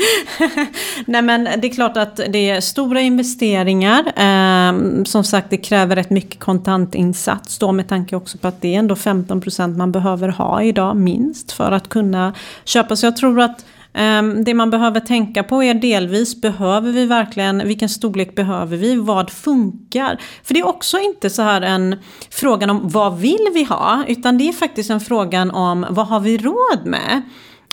Nej 1.06 1.22
men 1.22 1.43
det 1.43 1.67
är 1.67 1.74
klart 1.74 1.98
att 1.98 2.15
det 2.15 2.50
är 2.50 2.62
stora 2.62 3.02
investeringar. 3.02 4.00
Eh, 4.15 5.04
som 5.04 5.24
sagt 5.24 5.50
det 5.50 5.58
kräver 5.58 5.96
rätt 5.96 6.10
mycket 6.10 6.39
kontantinsats 6.39 7.58
då 7.58 7.72
med 7.72 7.88
tanke 7.88 8.15
också 8.15 8.38
på 8.38 8.48
att 8.48 8.62
det 8.62 8.76
är 8.76 8.80
ändå 8.80 8.96
15% 8.96 9.78
man 9.78 9.91
behöver 9.91 10.30
ha 10.30 10.63
idag 10.63 10.96
minst 10.96 11.52
för 11.52 11.72
att 11.72 11.89
kunna 11.89 12.34
köpa. 12.63 12.96
Så 12.96 13.06
jag 13.06 13.17
tror 13.17 13.41
att 13.41 13.65
ehm, 13.93 14.43
det 14.43 14.54
man 14.54 14.70
behöver 14.70 15.00
tänka 15.00 15.43
på 15.43 15.63
är 15.63 15.74
delvis, 15.74 16.41
behöver 16.41 16.91
vi 16.91 17.06
verkligen, 17.06 17.67
vilken 17.67 17.89
storlek 17.89 18.36
behöver 18.36 18.78
vi, 18.78 18.96
vad 18.96 19.30
funkar? 19.30 20.22
För 20.43 20.54
det 20.54 20.60
är 20.60 20.67
också 20.67 20.98
inte 21.00 21.30
så 21.30 21.41
här 21.41 21.62
en 21.62 21.96
frågan 22.30 22.70
om 22.70 22.80
vad 22.84 23.17
vill 23.17 23.48
vi 23.54 23.63
ha, 23.63 24.04
utan 24.08 24.38
det 24.38 24.50
är 24.50 24.54
faktiskt 24.54 24.89
en 24.89 25.00
frågan 25.00 25.52
om 25.52 25.86
vad 25.89 26.08
har 26.08 26.20
vi 26.20 26.38
råd 26.38 26.86
med? 26.86 27.22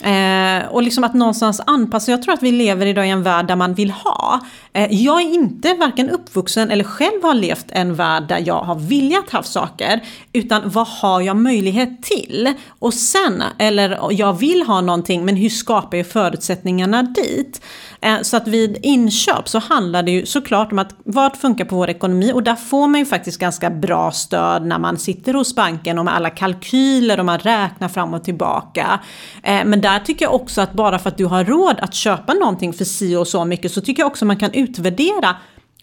Eh, 0.03 0.67
och 0.69 0.83
liksom 0.83 1.05
att 1.05 1.15
någonstans 1.15 1.61
anpassa. 1.67 2.11
Jag 2.11 2.23
tror 2.23 2.35
att 2.35 2.43
vi 2.43 2.53
lever 2.53 2.87
idag 2.87 3.07
i 3.07 3.11
en 3.11 3.23
värld 3.23 3.47
där 3.47 3.57
man 3.57 3.75
vill 3.75 3.91
ha. 3.91 4.41
Eh, 4.77 4.93
jag 4.93 5.21
är 5.21 5.35
inte 5.35 5.75
varken 5.75 6.11
uppvuxen 6.11 6.71
eller 6.71 6.85
själv 6.85 7.23
har 7.23 7.35
levt 7.35 7.67
en 7.69 7.95
värld 7.95 8.29
där 8.29 8.43
jag 8.47 8.63
har 8.63 8.75
viljat 8.75 9.31
ha 9.31 9.43
saker. 9.43 10.01
Utan 10.33 10.63
vad 10.65 10.87
har 10.87 11.21
jag 11.21 11.37
möjlighet 11.37 12.03
till? 12.03 12.55
Och 12.79 12.95
sen, 12.95 13.43
eller 13.59 13.99
jag 14.11 14.39
vill 14.39 14.63
ha 14.63 14.81
någonting 14.81 15.25
men 15.25 15.37
hur 15.37 15.49
skapar 15.49 15.97
jag 15.97 16.07
förutsättningarna 16.07 17.03
dit? 17.03 17.61
Eh, 18.01 18.21
så 18.23 18.37
att 18.37 18.49
vid 18.49 18.79
inköp 18.83 19.49
så 19.49 19.59
handlar 19.59 20.03
det 20.03 20.11
ju 20.11 20.27
såklart 20.27 20.73
om 20.73 20.79
att 20.79 20.95
vad 21.05 21.37
funkar 21.37 21.65
på 21.65 21.77
vår 21.77 21.91
ekonomi 21.91 22.33
och 22.35 22.43
där 22.43 22.57
får 22.57 22.89
man 22.89 23.01
ju 23.01 23.07
faktiskt 23.07 23.39
ganska 23.39 23.71
bra 23.71 24.11
stöd 24.11 24.67
när 24.67 24.79
man 24.79 24.99
sitter 24.99 25.35
hos 25.35 25.55
banken 25.55 25.99
och 25.99 26.05
med 26.05 26.15
alla 26.15 26.31
kalkyler 26.31 27.19
och 27.19 27.27
man 27.27 27.39
räknar 27.39 27.89
fram 27.89 28.15
och 28.15 28.25
tillbaka. 28.25 29.01
Eh, 29.43 29.65
men 29.65 29.81
där 29.81 29.99
tycker 29.99 30.25
jag 30.25 30.35
också 30.35 30.61
att 30.61 30.73
bara 30.73 30.99
för 30.99 31.09
att 31.09 31.19
du 31.19 31.25
har 31.25 31.45
råd 31.45 31.77
att 31.81 31.95
köpa 31.95 32.35
någonting 32.35 32.73
för 32.73 32.85
si 32.85 33.17
och 33.17 33.29
så 33.29 33.45
mycket 33.45 33.73
så 33.73 33.81
tycker 33.81 34.03
jag 34.03 34.07
också 34.07 34.25
man 34.25 34.37
kan 34.37 34.55
utvärdera 34.65 35.37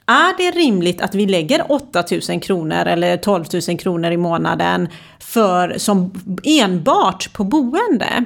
är 0.06 0.38
det 0.38 0.52
rimligt 0.58 1.02
att 1.02 1.16
vi 1.16 1.26
lägger 1.26 1.72
8000 1.72 2.40
kronor 2.40 2.86
eller 2.88 3.18
12 3.18 3.46
000 3.68 3.78
kronor 3.78 4.12
i 4.12 4.18
månaden 4.18 4.90
för, 5.20 5.78
som 5.78 6.12
enbart 6.44 7.34
på 7.34 7.44
boende? 7.44 8.26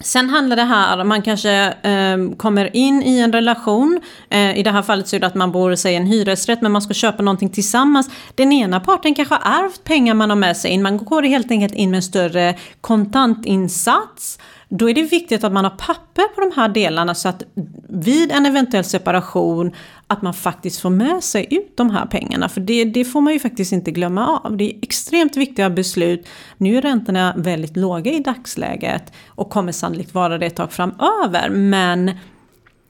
Sen 0.00 0.30
handlar 0.30 0.56
det 0.56 0.62
här, 0.62 1.00
om 1.00 1.08
man 1.08 1.22
kanske 1.22 1.52
eh, 1.82 2.36
kommer 2.36 2.76
in 2.76 3.02
i 3.02 3.18
en 3.18 3.32
relation. 3.32 4.00
Eh, 4.30 4.58
I 4.58 4.62
det 4.62 4.70
här 4.70 4.82
fallet 4.82 5.08
så 5.08 5.16
är 5.16 5.20
det 5.20 5.26
att 5.26 5.34
man 5.34 5.52
bor 5.52 5.86
i 5.86 5.94
en 5.94 6.06
hyresrätt 6.06 6.62
men 6.62 6.72
man 6.72 6.82
ska 6.82 6.94
köpa 6.94 7.22
någonting 7.22 7.48
tillsammans. 7.48 8.10
Den 8.34 8.52
ena 8.52 8.80
parten 8.80 9.14
kanske 9.14 9.34
har 9.34 9.64
ärvt 9.64 9.84
pengar 9.84 10.14
man 10.14 10.30
har 10.30 10.36
med 10.36 10.56
sig 10.56 10.70
in. 10.70 10.82
Man 10.82 10.96
går 10.96 11.22
helt 11.22 11.50
enkelt 11.50 11.74
in 11.74 11.90
med 11.90 11.96
en 11.96 12.02
större 12.02 12.54
kontantinsats. 12.80 14.38
Då 14.74 14.90
är 14.90 14.94
det 14.94 15.02
viktigt 15.02 15.44
att 15.44 15.52
man 15.52 15.64
har 15.64 15.70
papper 15.70 16.34
på 16.34 16.40
de 16.40 16.52
här 16.56 16.68
delarna 16.68 17.14
så 17.14 17.28
att 17.28 17.42
vid 17.88 18.32
en 18.32 18.46
eventuell 18.46 18.84
separation 18.84 19.72
att 20.06 20.22
man 20.22 20.34
faktiskt 20.34 20.80
får 20.80 20.90
med 20.90 21.24
sig 21.24 21.46
ut 21.50 21.76
de 21.76 21.90
här 21.90 22.06
pengarna. 22.06 22.48
För 22.48 22.60
det, 22.60 22.84
det 22.84 23.04
får 23.04 23.20
man 23.20 23.32
ju 23.32 23.38
faktiskt 23.38 23.72
inte 23.72 23.90
glömma 23.90 24.40
av. 24.44 24.56
Det 24.56 24.64
är 24.64 24.78
extremt 24.82 25.36
viktiga 25.36 25.70
beslut. 25.70 26.28
Nu 26.56 26.76
är 26.76 26.82
räntorna 26.82 27.34
väldigt 27.36 27.76
låga 27.76 28.12
i 28.12 28.18
dagsläget 28.18 29.12
och 29.28 29.50
kommer 29.50 29.72
sannolikt 29.72 30.14
vara 30.14 30.38
det 30.38 30.46
ett 30.46 30.56
tag 30.56 30.72
framöver. 30.72 31.50
Men 31.50 32.10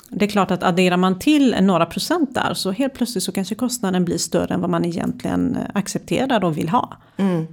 det 0.09 0.25
är 0.25 0.29
klart 0.29 0.51
att 0.51 0.63
adderar 0.63 0.97
man 0.97 1.19
till 1.19 1.57
några 1.61 1.87
procent 1.87 2.35
där 2.35 2.55
så 2.55 2.71
helt 2.71 2.95
plötsligt 2.95 3.25
så 3.25 3.33
kanske 3.33 3.55
kostnaden 3.55 4.05
blir 4.05 4.19
större 4.19 4.55
än 4.55 4.61
vad 4.61 4.71
man 4.71 4.85
egentligen 4.85 5.57
eh, 5.57 5.63
accepterar 5.75 6.45
och 6.45 6.59
vill 6.59 6.69
ha. 6.69 6.97
Mm. 7.17 7.47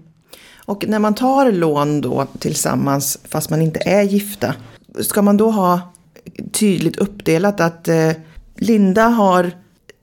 Och 0.70 0.88
när 0.88 1.00
man 1.00 1.16
tar 1.16 1.52
lån 1.52 2.02
då 2.02 2.28
tillsammans 2.40 3.20
fast 3.24 3.50
man 3.50 3.62
inte 3.62 3.80
är 3.80 4.04
gifta. 4.04 4.56
Ska 5.00 5.22
man 5.22 5.38
då 5.38 5.52
ha 5.52 5.82
tydligt 6.52 6.98
uppdelat 6.98 7.60
att 7.60 7.88
eh, 7.88 8.12
Linda 8.56 9.04
har, 9.04 9.52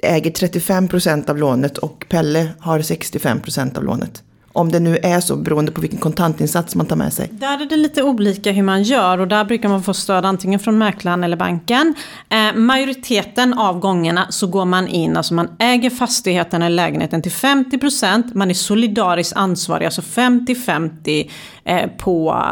äger 0.03 0.31
35 0.31 0.89
procent 0.89 1.31
av 1.31 1.39
lånet 1.39 1.79
och 1.79 2.07
Pelle 2.09 2.49
har 2.59 2.83
65 2.83 3.41
procent 3.41 3.79
av 3.79 3.85
lånet. 3.85 4.23
Om 4.57 4.73
det 4.73 4.81
nu 4.81 4.99
är 5.03 5.21
så 5.21 5.37
beroende 5.37 5.73
på 5.73 5.81
vilken 5.81 5.99
kontantinsats 5.99 6.75
man 6.75 6.87
tar 6.87 6.97
med 6.97 7.13
sig. 7.13 7.29
Där 7.33 7.63
är 7.63 7.67
det 7.67 7.77
lite 7.77 8.03
olika 8.03 8.53
hur 8.53 8.63
man 8.63 8.83
gör 8.83 9.19
och 9.19 9.29
där 9.29 9.45
brukar 9.45 9.69
man 9.69 9.83
få 9.83 9.95
stöd 9.95 10.25
antingen 10.25 10.61
från 10.61 10.79
mäklaren 10.79 11.25
eller 11.25 11.37
banken. 11.37 11.95
Eh, 12.29 12.55
majoriteten 12.55 13.55
av 13.55 13.79
gångerna 13.79 14.27
så 14.31 14.47
går 14.47 14.65
man 14.65 14.89
in, 14.89 15.17
alltså 15.17 15.35
man 15.35 15.49
äger 15.59 15.91
fastigheten 15.91 16.63
eller 16.63 16.77
lägenheten 16.77 17.23
till 17.23 17.33
50%, 17.33 18.31
man 18.35 18.51
är 18.51 18.55
solidariskt 18.55 19.37
ansvarig, 19.37 19.85
alltså 19.85 20.01
50-50 20.01 21.31
eh, 21.65 21.87
på 21.99 22.45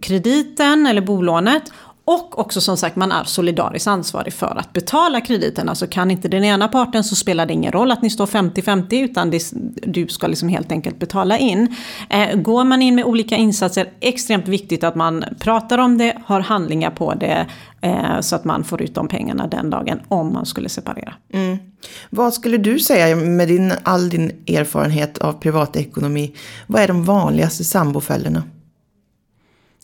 krediten 0.00 0.86
eller 0.86 1.00
bolånet 1.00 1.62
och 2.08 2.38
också 2.38 2.60
som 2.60 2.76
sagt 2.76 2.96
man 2.96 3.12
är 3.12 3.24
solidariskt 3.24 3.86
ansvarig 3.86 4.32
för 4.32 4.58
att 4.58 4.72
betala 4.72 5.20
krediten. 5.20 5.68
Alltså 5.68 5.86
kan 5.86 6.10
inte 6.10 6.28
den 6.28 6.44
ena 6.44 6.68
parten 6.68 7.04
så 7.04 7.16
spelar 7.16 7.46
det 7.46 7.52
ingen 7.52 7.72
roll 7.72 7.90
att 7.90 8.02
ni 8.02 8.10
står 8.10 8.26
50-50 8.26 9.04
utan 9.04 9.30
det, 9.30 9.42
du 9.86 10.08
ska 10.08 10.26
liksom 10.26 10.48
helt 10.48 10.72
enkelt 10.72 10.98
betala 10.98 11.38
in. 11.38 11.74
Eh, 12.10 12.36
går 12.36 12.64
man 12.64 12.82
in 12.82 12.94
med 12.94 13.04
olika 13.04 13.36
insatser, 13.36 13.88
extremt 14.00 14.48
viktigt 14.48 14.84
att 14.84 14.94
man 14.94 15.24
pratar 15.40 15.78
om 15.78 15.98
det, 15.98 16.16
har 16.24 16.40
handlingar 16.40 16.90
på 16.90 17.14
det 17.14 17.46
eh, 17.80 18.20
så 18.20 18.36
att 18.36 18.44
man 18.44 18.64
får 18.64 18.82
ut 18.82 18.94
de 18.94 19.08
pengarna 19.08 19.46
den 19.46 19.70
dagen 19.70 20.00
om 20.08 20.32
man 20.32 20.46
skulle 20.46 20.68
separera. 20.68 21.14
Mm. 21.32 21.58
Vad 22.10 22.34
skulle 22.34 22.58
du 22.58 22.78
säga 22.78 23.16
med 23.16 23.48
din, 23.48 23.72
all 23.82 24.08
din 24.08 24.30
erfarenhet 24.46 25.18
av 25.18 25.32
privatekonomi, 25.32 26.34
vad 26.66 26.82
är 26.82 26.88
de 26.88 27.04
vanligaste 27.04 27.64
sambofällorna? 27.64 28.42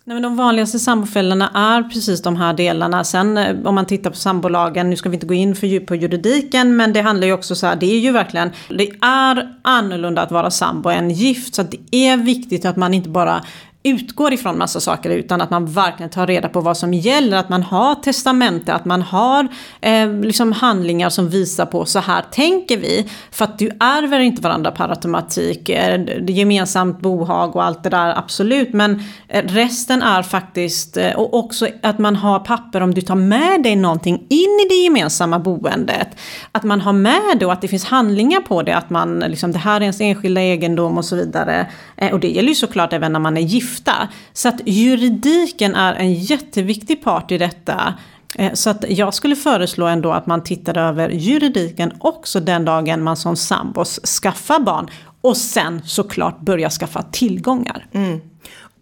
Nej, 0.07 0.15
men 0.15 0.23
de 0.23 0.37
vanligaste 0.37 0.79
sambofällorna 0.79 1.51
är 1.55 1.83
precis 1.83 2.23
de 2.23 2.37
här 2.37 2.55
delarna. 2.55 3.05
Sen 3.05 3.37
eh, 3.37 3.67
om 3.67 3.75
man 3.75 3.87
tittar 3.87 4.11
på 4.11 4.17
sambolagen, 4.17 4.91
nu 4.91 4.97
ska 4.97 5.09
vi 5.09 5.15
inte 5.15 5.27
gå 5.27 5.35
in 5.35 5.57
för 5.57 5.67
djupt 5.67 5.89
på 5.89 5.95
juridiken, 5.95 6.77
men 6.77 6.93
det 6.93 7.01
handlar 7.01 7.27
ju 7.27 7.33
också 7.33 7.55
så 7.55 7.67
här, 7.67 7.77
det 7.77 7.87
är 7.87 7.99
ju 7.99 8.13
verkligen, 8.13 8.51
det 8.69 8.91
är 9.01 9.55
annorlunda 9.63 10.23
att 10.23 10.31
vara 10.31 10.51
sambo 10.51 10.91
än 10.91 11.11
gift. 11.11 11.55
Så 11.55 11.63
det 11.63 11.79
är 11.91 12.17
viktigt 12.17 12.65
att 12.65 12.77
man 12.77 12.95
inte 12.95 13.09
bara 13.09 13.45
utgår 13.85 14.33
ifrån 14.33 14.59
massa 14.59 14.81
saker 14.81 15.11
utan 15.11 15.41
att 15.41 15.51
man 15.51 15.67
verkligen 15.67 16.11
tar 16.11 16.27
reda 16.27 16.49
på 16.49 16.61
vad 16.61 16.77
som 16.77 16.95
gäller. 16.95 17.37
Att 17.37 17.49
man 17.49 17.63
har 17.63 17.95
testamente, 17.95 18.75
att 18.75 18.85
man 18.85 19.03
har 19.03 19.49
eh, 19.81 20.13
liksom 20.13 20.53
handlingar 20.53 21.11
som 21.11 21.29
visar 21.29 21.67
på 21.67 21.85
så 21.85 21.99
här 21.99 22.23
tänker 22.31 22.77
vi. 22.77 23.07
För 23.31 23.45
att 23.45 23.59
du 23.59 23.71
ärver 23.81 24.21
inte 24.21 24.43
varandra 24.43 24.71
per 24.71 24.89
automatik. 24.89 25.69
Eh, 25.69 26.01
gemensamt 26.27 27.01
bohag 27.01 27.57
och 27.57 27.65
allt 27.65 27.83
det 27.83 27.91
där, 27.91 28.19
absolut. 28.19 28.73
Men 28.73 29.03
eh, 29.29 29.45
resten 29.45 30.03
är 30.03 30.23
faktiskt, 30.23 30.97
eh, 30.97 31.13
och 31.13 31.35
också 31.35 31.69
att 31.83 31.99
man 31.99 32.17
har 32.17 32.39
papper 32.39 32.81
om 32.81 32.95
du 32.95 33.01
tar 33.01 33.15
med 33.15 33.63
dig 33.63 33.77
någonting 33.77 34.27
in 34.29 34.61
i 34.67 34.69
det 34.69 34.75
gemensamma 34.75 35.39
boendet. 35.39 36.09
Att 36.53 36.65
man 36.65 36.81
har 36.81 36.93
med 36.93 37.37
det 37.39 37.47
och 37.47 37.53
att 37.53 37.61
det 37.61 37.69
finns 37.69 37.85
handlingar 37.85 38.41
på 38.41 38.63
det. 38.63 38.77
Att 38.77 38.91
man, 38.91 39.19
liksom, 39.19 39.53
det 39.53 39.59
här 39.59 39.77
är 39.77 39.81
ens 39.81 40.01
enskilda 40.01 40.41
egendom 40.41 40.99
och 40.99 41.05
så 41.05 41.17
vidare. 41.17 41.67
Eh, 41.97 42.13
och 42.13 42.21
det 42.21 42.29
gäller 42.29 42.49
ju 42.49 42.55
såklart 42.55 42.93
även 42.93 43.13
när 43.13 43.21
man 43.21 43.37
är 43.37 43.41
gift 43.41 43.74
gifta. 43.75 44.09
Så 44.33 44.49
att 44.49 44.61
juridiken 44.67 45.75
är 45.75 45.95
en 45.95 46.15
jätteviktig 46.15 47.03
part 47.03 47.33
i 47.33 47.39
detta. 47.39 47.95
Eh, 48.35 48.53
så 48.53 48.71
att 48.71 48.85
jag 48.89 49.15
skulle 49.15 49.37
föreslå 49.37 49.87
ändå 49.87 50.13
att 50.13 50.27
man 50.27 50.43
tittar 50.43 50.79
över 50.79 51.09
juridiken 51.11 51.93
också 51.99 52.41
den 52.41 52.65
dagen 52.65 53.03
man 53.03 53.17
som 53.17 53.37
sambos 53.37 54.01
skaffar 54.23 54.61
barn. 54.61 54.91
Och 55.21 55.37
sen 55.37 55.83
såklart 55.85 56.41
börja 56.41 56.71
skaffa 56.71 57.03
tillgångar. 57.03 57.87
Mm. 57.93 58.21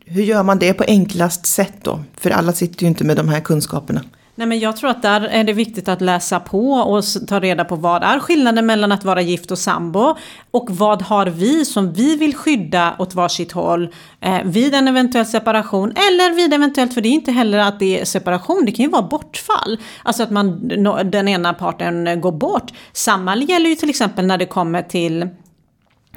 Hur 0.04 0.22
gör 0.22 0.42
man 0.42 0.58
det 0.58 0.74
på 0.74 0.84
enklast 0.86 1.46
sätt 1.46 1.74
då? 1.82 2.00
För 2.16 2.30
alla 2.30 2.52
sitter 2.52 2.82
ju 2.82 2.88
inte 2.88 3.04
med 3.04 3.16
de 3.16 3.28
här 3.28 3.40
kunskaperna. 3.40 4.00
Nej, 4.42 4.46
men 4.46 4.58
jag 4.58 4.76
tror 4.76 4.90
att 4.90 5.02
där 5.02 5.20
är 5.20 5.44
det 5.44 5.52
viktigt 5.52 5.88
att 5.88 6.00
läsa 6.00 6.40
på 6.40 6.72
och 6.72 7.04
ta 7.28 7.40
reda 7.40 7.64
på 7.64 7.76
vad 7.76 8.02
är 8.02 8.18
skillnaden 8.18 8.66
mellan 8.66 8.92
att 8.92 9.04
vara 9.04 9.20
gift 9.20 9.50
och 9.50 9.58
sambo 9.58 10.16
och 10.50 10.70
vad 10.70 11.02
har 11.02 11.26
vi 11.26 11.64
som 11.64 11.92
vi 11.92 12.16
vill 12.16 12.36
skydda 12.36 12.96
åt 12.98 13.14
varsitt 13.14 13.52
håll 13.52 13.94
eh, 14.20 14.42
vid 14.44 14.74
en 14.74 14.88
eventuell 14.88 15.26
separation 15.26 15.90
eller 15.90 16.34
vid 16.34 16.54
eventuellt, 16.54 16.94
för 16.94 17.00
det 17.00 17.08
är 17.08 17.10
inte 17.10 17.32
heller 17.32 17.58
att 17.58 17.78
det 17.78 18.00
är 18.00 18.04
separation, 18.04 18.64
det 18.66 18.72
kan 18.72 18.84
ju 18.84 18.90
vara 18.90 19.02
bortfall. 19.02 19.78
Alltså 20.02 20.22
att 20.22 20.30
man, 20.30 20.68
den 21.04 21.28
ena 21.28 21.54
parten 21.54 22.20
går 22.20 22.32
bort. 22.32 22.72
Samma 22.92 23.36
gäller 23.36 23.70
ju 23.70 23.76
till 23.76 23.90
exempel 23.90 24.26
när 24.26 24.38
det 24.38 24.46
kommer 24.46 24.82
till 24.82 25.22
eh, 25.22 25.28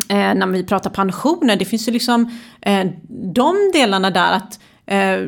när 0.09 0.47
vi 0.47 0.63
pratar 0.63 0.89
pensioner, 0.89 1.55
det 1.55 1.65
finns 1.65 1.88
ju 1.88 1.91
liksom 1.91 2.31
eh, 2.61 2.85
de 3.33 3.71
delarna 3.73 4.09
där 4.09 4.31
att 4.31 4.59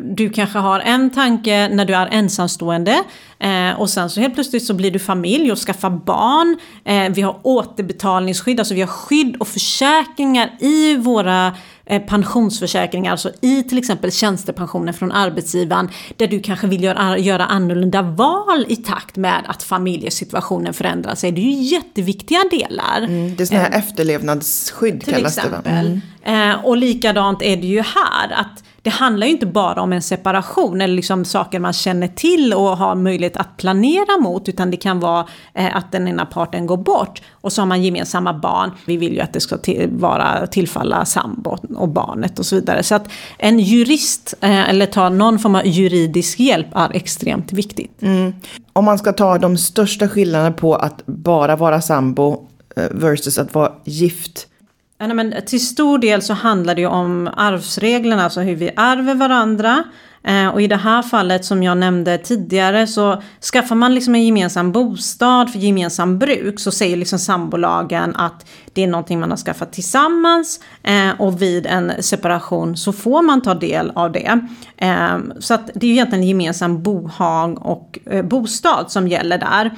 du 0.03 0.29
kanske 0.29 0.59
har 0.59 0.79
en 0.79 1.09
tanke 1.09 1.69
när 1.69 1.85
du 1.85 1.95
är 1.95 2.07
ensamstående 2.07 3.03
eh, 3.39 3.79
och 3.79 3.89
sen 3.89 4.09
så 4.09 4.19
helt 4.19 4.33
plötsligt 4.33 4.65
så 4.65 4.73
blir 4.73 4.91
du 4.91 4.99
familj 4.99 5.51
och 5.51 5.57
skaffar 5.57 5.89
barn. 5.89 6.57
Eh, 6.85 7.13
vi 7.13 7.21
har 7.21 7.39
återbetalningsskydd, 7.41 8.59
alltså 8.59 8.73
vi 8.73 8.81
har 8.81 8.87
skydd 8.87 9.35
och 9.39 9.47
försäkringar 9.47 10.51
i 10.59 10.95
våra 10.95 11.53
pensionsförsäkringar, 12.07 13.11
alltså 13.11 13.31
i 13.41 13.63
till 13.63 13.77
exempel 13.77 14.11
tjänstepensionen 14.11 14.93
från 14.93 15.11
arbetsgivaren 15.11 15.89
där 16.15 16.27
du 16.27 16.39
kanske 16.39 16.67
vill 16.67 16.83
göra, 16.83 17.17
göra 17.17 17.45
annorlunda 17.45 18.01
val 18.01 18.65
i 18.67 18.75
takt 18.75 19.15
med 19.15 19.43
att 19.47 19.63
familjesituationen 19.63 20.73
förändrar 20.73 21.15
sig. 21.15 21.31
Det 21.31 21.41
är 21.41 21.43
ju 21.43 21.61
jätteviktiga 21.61 22.39
delar. 22.51 22.97
Mm, 22.97 23.35
det 23.35 23.43
är 23.43 23.45
sådana 23.45 23.63
här 23.63 23.79
efterlevnadsskydd 23.79 25.01
till 25.01 25.13
kallas 25.13 25.37
exempel. 25.37 25.61
det 25.63 25.69
va? 25.69 26.01
Mm. 26.23 26.59
Och 26.65 26.77
likadant 26.77 27.41
är 27.41 27.57
det 27.57 27.67
ju 27.67 27.81
här 27.81 28.31
att 28.31 28.63
det 28.87 28.91
handlar 28.91 29.27
ju 29.27 29.33
inte 29.33 29.45
bara 29.45 29.81
om 29.81 29.93
en 29.93 30.01
separation 30.01 30.81
eller 30.81 30.95
liksom 30.95 31.25
saker 31.25 31.59
man 31.59 31.73
känner 31.73 32.07
till 32.07 32.53
och 32.53 32.77
har 32.77 32.95
möjlighet 32.95 33.37
att 33.37 33.57
planera 33.57 34.17
mot 34.19 34.49
utan 34.49 34.71
det 34.71 34.77
kan 34.77 34.99
vara 34.99 35.27
eh, 35.53 35.75
att 35.75 35.91
den 35.91 36.07
ena 36.07 36.25
parten 36.25 36.67
går 36.67 36.77
bort 36.77 37.21
och 37.31 37.53
så 37.53 37.61
har 37.61 37.65
man 37.65 37.83
gemensamma 37.83 38.33
barn. 38.33 38.71
Vi 38.85 38.97
vill 38.97 39.13
ju 39.13 39.19
att 39.19 39.33
det 39.33 39.39
ska 39.39 39.57
till, 39.57 39.89
vara 39.91 40.47
tillfalla 40.47 41.05
sambon 41.05 41.75
och 41.75 41.89
barnet 41.89 42.39
och 42.39 42.45
så 42.45 42.55
vidare. 42.55 42.83
Så 42.83 42.95
att 42.95 43.09
en 43.37 43.59
jurist 43.59 44.33
eh, 44.41 44.69
eller 44.69 44.85
ta 44.85 45.09
någon 45.09 45.39
form 45.39 45.55
av 45.55 45.65
juridisk 45.65 46.39
hjälp 46.39 46.67
är 46.75 46.95
extremt 46.95 47.53
viktigt. 47.53 48.01
Mm. 48.01 48.33
Om 48.73 48.85
man 48.85 48.97
ska 48.97 49.13
ta 49.13 49.37
de 49.37 49.57
största 49.57 50.07
skillnaderna 50.07 50.51
på 50.51 50.75
att 50.75 51.05
bara 51.05 51.55
vara 51.55 51.81
sambo 51.81 52.47
eh, 52.75 52.83
versus 52.91 53.37
att 53.37 53.53
vara 53.53 53.71
gift 53.85 54.46
Ja, 54.99 55.13
men 55.13 55.33
till 55.45 55.67
stor 55.67 55.97
del 55.97 56.21
så 56.21 56.33
handlar 56.33 56.75
det 56.75 56.81
ju 56.81 56.87
om 56.87 57.29
arvsreglerna, 57.37 58.23
alltså 58.23 58.41
hur 58.41 58.55
vi 58.55 58.71
ärver 58.75 59.15
varandra. 59.15 59.83
Eh, 60.23 60.47
och 60.47 60.61
i 60.61 60.67
det 60.67 60.75
här 60.75 61.01
fallet 61.01 61.45
som 61.45 61.63
jag 61.63 61.77
nämnde 61.77 62.17
tidigare 62.17 62.87
så 62.87 63.21
skaffar 63.53 63.75
man 63.75 63.95
liksom 63.95 64.15
en 64.15 64.25
gemensam 64.25 64.71
bostad 64.71 65.51
för 65.51 65.59
gemensam 65.59 66.19
bruk 66.19 66.59
så 66.59 66.71
säger 66.71 66.97
liksom 66.97 67.19
sambolagen 67.19 68.15
att 68.15 68.45
det 68.73 68.83
är 68.83 68.87
någonting 68.87 69.19
man 69.19 69.29
har 69.29 69.37
skaffat 69.37 69.73
tillsammans 69.73 70.59
eh, 70.83 71.21
och 71.21 71.41
vid 71.41 71.65
en 71.65 72.03
separation 72.03 72.77
så 72.77 72.93
får 72.93 73.21
man 73.21 73.41
ta 73.41 73.53
del 73.53 73.91
av 73.95 74.11
det. 74.11 74.39
Eh, 74.77 75.17
så 75.39 75.53
att 75.53 75.69
det 75.75 75.85
är 75.85 75.89
ju 75.89 75.93
egentligen 75.93 76.27
gemensam 76.27 76.83
bohag 76.83 77.65
och 77.65 77.99
eh, 78.05 78.25
bostad 78.25 78.91
som 78.91 79.07
gäller 79.07 79.37
där. 79.37 79.71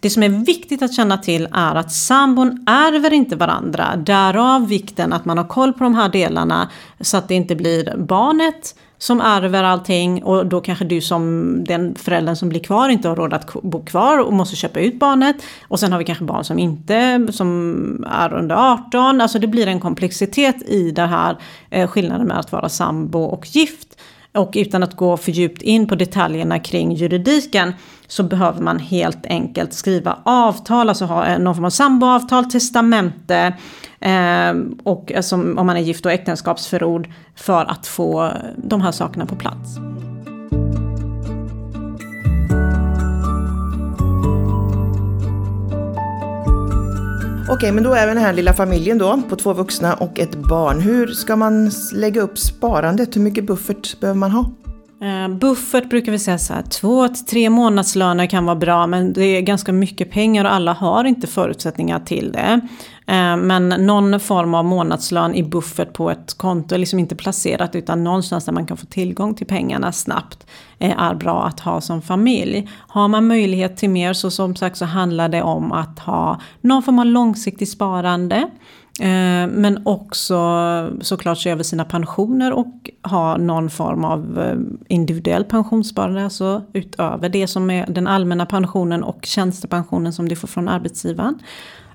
Det 0.00 0.10
som 0.10 0.22
är 0.22 0.28
viktigt 0.28 0.82
att 0.82 0.94
känna 0.94 1.18
till 1.18 1.48
är 1.52 1.74
att 1.74 1.92
sambon 1.92 2.64
ärver 2.66 3.12
inte 3.12 3.36
varandra. 3.36 3.96
Därav 3.96 4.68
vikten 4.68 5.12
att 5.12 5.24
man 5.24 5.38
har 5.38 5.44
koll 5.44 5.72
på 5.72 5.84
de 5.84 5.94
här 5.94 6.08
delarna 6.08 6.70
så 7.00 7.16
att 7.16 7.28
det 7.28 7.34
inte 7.34 7.56
blir 7.56 7.96
barnet 7.96 8.74
som 8.98 9.20
ärver 9.20 9.64
allting 9.64 10.24
och 10.24 10.46
då 10.46 10.60
kanske 10.60 10.84
du 10.84 11.00
som 11.00 11.54
den 11.64 11.94
föräldern 11.94 12.36
som 12.36 12.48
blir 12.48 12.60
kvar 12.60 12.88
inte 12.88 13.08
har 13.08 13.16
råd 13.16 13.32
att 13.32 13.52
bo 13.62 13.84
kvar 13.84 14.18
och 14.18 14.32
måste 14.32 14.56
köpa 14.56 14.80
ut 14.80 14.98
barnet. 14.98 15.36
Och 15.68 15.80
sen 15.80 15.92
har 15.92 15.98
vi 15.98 16.04
kanske 16.04 16.24
barn 16.24 16.44
som 16.44 16.58
inte, 16.58 17.26
som 17.30 18.06
är 18.10 18.32
under 18.32 18.72
18. 18.72 19.20
Alltså 19.20 19.38
det 19.38 19.46
blir 19.46 19.66
en 19.66 19.80
komplexitet 19.80 20.62
i 20.62 20.90
det 20.90 21.06
här 21.06 21.36
eh, 21.70 21.88
skillnaden 21.88 22.26
med 22.26 22.38
att 22.38 22.52
vara 22.52 22.68
sambo 22.68 23.18
och 23.18 23.46
gift. 23.46 23.98
Och 24.36 24.52
utan 24.56 24.82
att 24.82 24.96
gå 24.96 25.16
för 25.16 25.32
djupt 25.32 25.62
in 25.62 25.88
på 25.88 25.94
detaljerna 25.94 26.58
kring 26.58 26.92
juridiken 26.92 27.72
så 28.06 28.22
behöver 28.22 28.62
man 28.62 28.78
helt 28.78 29.26
enkelt 29.26 29.72
skriva 29.72 30.18
avtal, 30.24 30.88
alltså 30.88 31.04
ha 31.04 31.26
eh, 31.26 31.38
någon 31.38 31.54
form 31.54 31.64
av 31.64 31.70
samboavtal, 31.70 32.44
testamente 32.44 33.54
ehm, 34.00 34.78
eh, 34.78 34.82
och 34.84 35.12
alltså, 35.12 35.36
om 35.36 35.66
man 35.66 35.76
är 35.76 35.80
gift 35.80 36.06
och 36.06 36.12
äktenskapsförord 36.12 37.08
för 37.34 37.64
att 37.64 37.86
få 37.86 38.32
de 38.56 38.80
här 38.80 38.92
sakerna 38.92 39.26
på 39.26 39.36
plats. 39.36 39.78
Okej, 47.48 47.72
men 47.72 47.84
då 47.84 47.94
är 47.94 48.06
vi 48.06 48.14
den 48.14 48.22
här 48.22 48.32
lilla 48.32 48.52
familjen 48.52 48.98
då 48.98 49.22
på 49.28 49.36
två 49.36 49.52
vuxna 49.52 49.94
och 49.94 50.18
ett 50.18 50.34
barn. 50.34 50.80
Hur 50.80 51.06
ska 51.06 51.36
man 51.36 51.70
lägga 51.92 52.20
upp 52.20 52.38
sparandet? 52.38 53.16
Hur 53.16 53.20
mycket 53.20 53.46
buffert 53.46 54.00
behöver 54.00 54.18
man 54.18 54.30
ha? 54.30 54.50
Eh, 55.02 55.28
buffert 55.28 55.90
brukar 55.90 56.12
vi 56.12 56.18
säga 56.18 56.38
så 56.38 56.52
här, 56.52 56.62
två 56.62 57.08
till 57.08 57.24
tre 57.24 57.50
månadslöner 57.50 58.26
kan 58.26 58.44
vara 58.44 58.56
bra 58.56 58.86
men 58.86 59.12
det 59.12 59.24
är 59.24 59.40
ganska 59.40 59.72
mycket 59.72 60.10
pengar 60.10 60.44
och 60.44 60.52
alla 60.52 60.72
har 60.72 61.04
inte 61.04 61.26
förutsättningar 61.26 62.00
till 62.00 62.32
det. 62.32 62.60
Eh, 63.08 63.36
men 63.36 63.68
någon 63.68 64.20
form 64.20 64.54
av 64.54 64.64
månadslön 64.64 65.34
i 65.34 65.42
buffert 65.42 65.92
på 65.92 66.10
ett 66.10 66.34
konto 66.34 66.74
är 66.74 66.78
liksom 66.78 66.98
inte 66.98 67.16
placerat 67.16 67.74
utan 67.74 68.04
någonstans 68.04 68.44
där 68.44 68.52
man 68.52 68.66
kan 68.66 68.76
få 68.76 68.86
tillgång 68.86 69.34
till 69.34 69.46
pengarna 69.46 69.92
snabbt 69.92 70.46
eh, 70.78 71.02
är 71.02 71.14
bra 71.14 71.44
att 71.44 71.60
ha 71.60 71.80
som 71.80 72.02
familj. 72.02 72.68
Har 72.88 73.08
man 73.08 73.26
möjlighet 73.26 73.76
till 73.76 73.90
mer 73.90 74.12
så 74.12 74.30
som 74.30 74.56
sagt 74.56 74.76
så 74.76 74.84
handlar 74.84 75.28
det 75.28 75.42
om 75.42 75.72
att 75.72 75.98
ha 75.98 76.40
någon 76.60 76.82
form 76.82 76.98
av 76.98 77.06
långsiktigt 77.06 77.70
sparande. 77.70 78.36
Eh, 79.00 79.46
men 79.48 79.82
också 79.84 80.38
såklart 81.00 81.38
se 81.38 81.50
över 81.50 81.62
sina 81.62 81.84
pensioner 81.84 82.52
och 82.52 82.90
ha 83.02 83.36
någon 83.36 83.70
form 83.70 84.04
av 84.04 84.54
individuell 84.88 85.44
pensionssparande. 85.44 86.24
Alltså 86.24 86.62
utöver 86.72 87.28
det 87.28 87.46
som 87.46 87.70
är 87.70 87.86
den 87.88 88.06
allmänna 88.06 88.46
pensionen 88.46 89.04
och 89.04 89.18
tjänstepensionen 89.24 90.12
som 90.12 90.28
du 90.28 90.36
får 90.36 90.48
från 90.48 90.68
arbetsgivaren. 90.68 91.38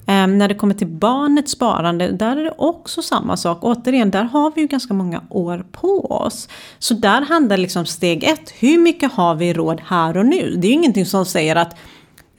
Eh, 0.05 0.27
när 0.27 0.47
det 0.47 0.55
kommer 0.55 0.73
till 0.73 0.87
barnets 0.87 1.51
sparande, 1.51 2.11
där 2.11 2.37
är 2.37 2.43
det 2.43 2.53
också 2.57 3.01
samma 3.01 3.37
sak. 3.37 3.57
Återigen, 3.61 4.11
där 4.11 4.23
har 4.23 4.51
vi 4.55 4.61
ju 4.61 4.67
ganska 4.67 4.93
många 4.93 5.21
år 5.29 5.65
på 5.71 6.11
oss. 6.11 6.49
Så 6.79 6.93
där 6.93 7.21
handlar 7.21 7.57
liksom 7.57 7.85
steg 7.85 8.23
ett, 8.23 8.53
hur 8.59 8.77
mycket 8.77 9.11
har 9.13 9.35
vi 9.35 9.53
råd 9.53 9.81
här 9.85 10.17
och 10.17 10.25
nu? 10.25 10.55
Det 10.57 10.67
är 10.67 10.69
ju 10.69 10.75
ingenting 10.75 11.05
som 11.05 11.25
säger 11.25 11.55
att 11.55 11.75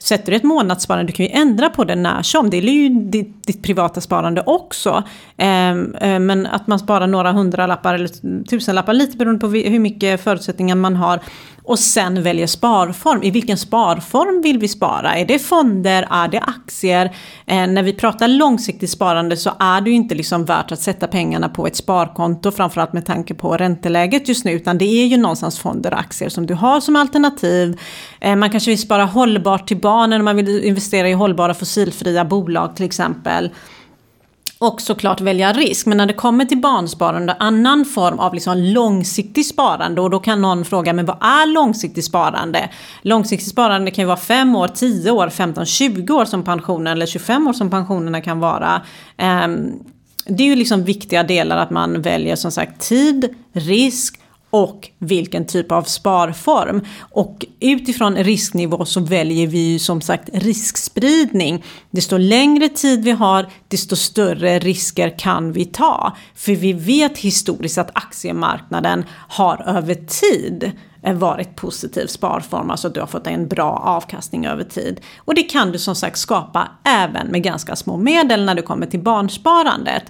Sätter 0.03 0.31
du 0.31 0.35
ett 0.35 0.43
månadssparande, 0.43 1.11
du 1.11 1.15
kan 1.15 1.25
ju 1.25 1.31
ändra 1.31 1.69
på 1.69 1.83
det 1.83 1.95
när 1.95 2.21
som. 2.21 2.49
Det 2.49 2.57
är 2.57 2.61
ju 2.61 2.89
ditt, 2.89 3.47
ditt 3.47 3.63
privata 3.63 4.01
sparande 4.01 4.43
också. 4.45 5.03
Ehm, 5.37 5.95
eh, 5.95 6.19
men 6.19 6.45
att 6.47 6.67
man 6.67 6.79
sparar 6.79 7.07
några 7.07 7.31
hundralappar 7.31 7.93
eller 7.93 8.43
tusenlappar, 8.43 8.93
lite 8.93 9.17
beroende 9.17 9.39
på 9.39 9.47
hur 9.47 9.79
mycket 9.79 10.23
förutsättningar 10.23 10.75
man 10.75 10.95
har. 10.95 11.19
Och 11.65 11.79
sen 11.79 12.23
väljer 12.23 12.47
sparform. 12.47 13.23
I 13.23 13.31
vilken 13.31 13.57
sparform 13.57 14.41
vill 14.41 14.59
vi 14.59 14.67
spara? 14.67 15.15
Är 15.15 15.25
det 15.25 15.39
fonder? 15.39 16.07
Är 16.11 16.27
det 16.27 16.39
aktier? 16.39 17.15
Eh, 17.45 17.67
när 17.67 17.83
vi 17.83 17.93
pratar 17.93 18.27
långsiktigt 18.27 18.89
sparande 18.89 19.37
så 19.37 19.51
är 19.59 19.81
det 19.81 19.89
ju 19.89 19.95
inte 19.95 20.15
liksom 20.15 20.45
värt 20.45 20.71
att 20.71 20.79
sätta 20.79 21.07
pengarna 21.07 21.49
på 21.49 21.67
ett 21.67 21.75
sparkonto, 21.75 22.51
framförallt 22.51 22.93
med 22.93 23.05
tanke 23.05 23.33
på 23.33 23.57
ränteläget 23.57 24.27
just 24.27 24.45
nu, 24.45 24.51
utan 24.51 24.77
det 24.77 24.85
är 24.85 25.05
ju 25.05 25.17
någonstans 25.17 25.59
fonder 25.59 25.93
och 25.93 25.99
aktier 25.99 26.29
som 26.29 26.45
du 26.45 26.53
har 26.53 26.79
som 26.79 26.95
alternativ. 26.95 27.79
Eh, 28.21 28.35
man 28.35 28.49
kanske 28.49 28.71
vill 28.71 28.81
spara 28.81 29.05
hållbart 29.05 29.67
till 29.67 29.77
barnen 29.77 30.23
man 30.23 30.35
vill 30.35 30.63
investera 30.63 31.09
i 31.09 31.13
hållbara 31.13 31.53
fossilfria 31.53 32.25
bolag 32.25 32.75
till 32.75 32.85
exempel 32.85 33.49
och 34.63 34.81
såklart 34.81 35.21
välja 35.21 35.53
risk. 35.53 35.85
Men 35.85 35.97
när 35.97 36.05
det 36.05 36.13
kommer 36.13 36.45
till 36.45 36.57
barnsparande, 36.57 37.35
annan 37.39 37.85
form 37.85 38.19
av 38.19 38.33
liksom 38.33 38.57
långsiktigt 38.57 39.47
sparande 39.47 40.01
och 40.01 40.09
då 40.09 40.19
kan 40.19 40.41
någon 40.41 40.65
fråga 40.65 40.93
men 40.93 41.05
vad 41.05 41.17
är 41.23 41.53
långsiktigt 41.53 42.05
sparande? 42.05 42.69
Långsiktigt 43.01 43.49
sparande 43.49 43.91
kan 43.91 44.01
ju 44.01 44.07
vara 44.07 44.17
5 44.17 44.55
år, 44.55 44.67
10 44.67 45.11
år, 45.11 45.29
15, 45.29 45.65
20 45.65 46.13
år 46.13 46.25
som 46.25 46.43
pensionen 46.43 46.93
eller 46.93 47.05
25 47.05 47.47
år 47.47 47.53
som 47.53 47.69
pensionerna 47.69 48.21
kan 48.21 48.39
vara. 48.39 48.81
Ehm, 49.17 49.71
det 50.25 50.43
är 50.43 50.47
ju 50.47 50.55
liksom 50.55 50.83
viktiga 50.83 51.23
delar 51.23 51.57
att 51.57 51.69
man 51.69 52.01
väljer 52.01 52.35
som 52.35 52.51
sagt 52.51 52.89
tid, 52.89 53.35
risk 53.53 54.19
och 54.53 54.89
vilken 54.99 55.45
typ 55.45 55.71
av 55.71 55.83
sparform. 55.83 56.81
Och 56.99 57.45
utifrån 57.59 58.15
risknivå 58.15 58.85
så 58.85 58.99
väljer 58.99 59.47
vi 59.47 59.71
ju 59.71 59.79
som 59.79 60.01
sagt 60.01 60.29
riskspridning. 60.33 61.63
Desto 61.91 62.17
längre 62.17 62.69
tid 62.69 63.03
vi 63.03 63.11
har, 63.11 63.49
desto 63.67 63.95
större 63.95 64.59
risker 64.59 65.19
kan 65.19 65.51
vi 65.51 65.65
ta. 65.65 66.15
För 66.35 66.55
vi 66.55 66.73
vet 66.73 67.17
historiskt 67.17 67.77
att 67.77 67.91
aktiemarknaden 67.93 69.05
har 69.27 69.63
över 69.77 69.95
tid 69.95 70.71
varit 71.13 71.55
positiv 71.55 72.07
sparform, 72.07 72.69
alltså 72.69 72.87
att 72.87 72.93
du 72.93 72.99
har 72.99 73.07
fått 73.07 73.27
en 73.27 73.47
bra 73.47 73.71
avkastning 73.85 74.45
över 74.45 74.63
tid. 74.63 75.01
Och 75.17 75.35
det 75.35 75.43
kan 75.43 75.71
du 75.71 75.79
som 75.79 75.95
sagt 75.95 76.17
skapa 76.17 76.67
även 76.83 77.27
med 77.27 77.43
ganska 77.43 77.75
små 77.75 77.97
medel 77.97 78.45
när 78.45 78.55
du 78.55 78.61
kommer 78.61 78.85
till 78.85 78.99
barnsparandet. 78.99 80.03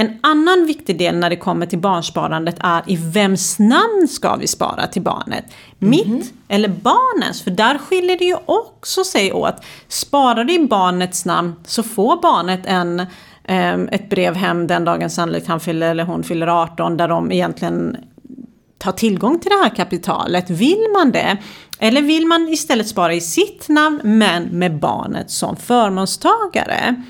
En 0.00 0.18
annan 0.20 0.66
viktig 0.66 0.98
del 0.98 1.16
när 1.16 1.30
det 1.30 1.36
kommer 1.36 1.66
till 1.66 1.78
barnsparandet 1.78 2.56
är 2.60 2.82
i 2.86 2.96
vems 2.96 3.58
namn 3.58 4.08
ska 4.08 4.36
vi 4.36 4.46
spara 4.46 4.86
till 4.86 5.02
barnet? 5.02 5.44
Mitt 5.78 6.06
mm 6.06 6.22
eller 6.48 6.68
barnens? 6.68 7.42
För 7.42 7.50
där 7.50 7.78
skiljer 7.78 8.18
det 8.18 8.24
ju 8.24 8.36
också 8.46 9.04
sig 9.04 9.32
åt. 9.32 9.54
Sparar 9.88 10.44
du 10.44 10.54
i 10.54 10.66
barnets 10.66 11.24
namn 11.24 11.54
så 11.64 11.82
får 11.82 12.22
barnet 12.22 12.60
en, 12.64 13.00
eh, 13.44 13.74
ett 13.74 14.10
brev 14.10 14.34
hem 14.34 14.66
den 14.66 14.84
dagen 14.84 15.10
sannolikt 15.10 15.46
han 15.46 15.60
fyller 15.60 15.90
eller 15.90 16.04
hon 16.04 16.22
fyller 16.22 16.46
18 16.46 16.96
där 16.96 17.08
de 17.08 17.32
egentligen 17.32 17.96
tar 18.78 18.92
tillgång 18.92 19.38
till 19.38 19.50
det 19.50 19.62
här 19.62 19.76
kapitalet. 19.76 20.50
Vill 20.50 20.86
man 20.92 21.12
det? 21.12 21.36
Eller 21.78 22.02
vill 22.02 22.26
man 22.26 22.48
istället 22.48 22.88
spara 22.88 23.14
i 23.14 23.20
sitt 23.20 23.68
namn 23.68 24.00
men 24.04 24.42
med 24.42 24.78
barnet 24.78 25.30
som 25.30 25.56
förmånstagare? 25.56 27.04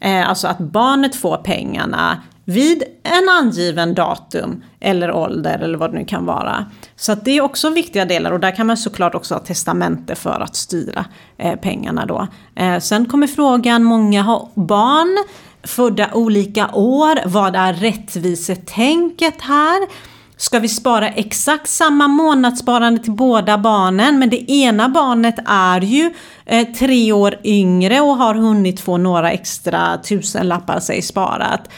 Eh, 0.00 0.28
alltså 0.28 0.48
att 0.48 0.58
barnet 0.58 1.16
får 1.16 1.36
pengarna 1.36 2.22
vid 2.44 2.82
en 3.02 3.28
angiven 3.28 3.94
datum 3.94 4.64
eller 4.80 5.12
ålder 5.12 5.58
eller 5.58 5.78
vad 5.78 5.92
det 5.92 5.98
nu 5.98 6.04
kan 6.04 6.26
vara. 6.26 6.66
Så 6.96 7.12
att 7.12 7.24
det 7.24 7.30
är 7.30 7.40
också 7.40 7.70
viktiga 7.70 8.04
delar 8.04 8.32
och 8.32 8.40
där 8.40 8.56
kan 8.56 8.66
man 8.66 8.76
såklart 8.76 9.14
också 9.14 9.34
ha 9.34 9.40
testamente 9.40 10.14
för 10.14 10.40
att 10.40 10.56
styra 10.56 11.04
eh, 11.38 11.54
pengarna 11.54 12.06
då. 12.06 12.28
Eh, 12.54 12.78
sen 12.78 13.06
kommer 13.06 13.26
frågan, 13.26 13.84
många 13.84 14.22
har 14.22 14.48
barn 14.54 15.24
födda 15.62 16.10
olika 16.12 16.70
år, 16.74 17.28
vad 17.28 17.56
är 17.56 17.72
rättvisetänket 17.72 19.40
här? 19.40 19.88
Ska 20.36 20.58
vi 20.58 20.68
spara 20.68 21.08
exakt 21.08 21.68
samma 21.68 22.08
månadssparande 22.08 23.02
till 23.02 23.12
båda 23.12 23.58
barnen 23.58 24.18
men 24.18 24.30
det 24.30 24.50
ena 24.50 24.88
barnet 24.88 25.34
är 25.46 25.80
ju 25.80 26.14
eh, 26.46 26.66
tre 26.66 27.12
år 27.12 27.34
yngre 27.44 28.00
och 28.00 28.16
har 28.16 28.34
hunnit 28.34 28.80
få 28.80 28.96
några 28.96 29.30
extra 29.30 29.98
tusenlappar 29.98 30.80
sig 30.80 31.02
sparat. 31.02 31.68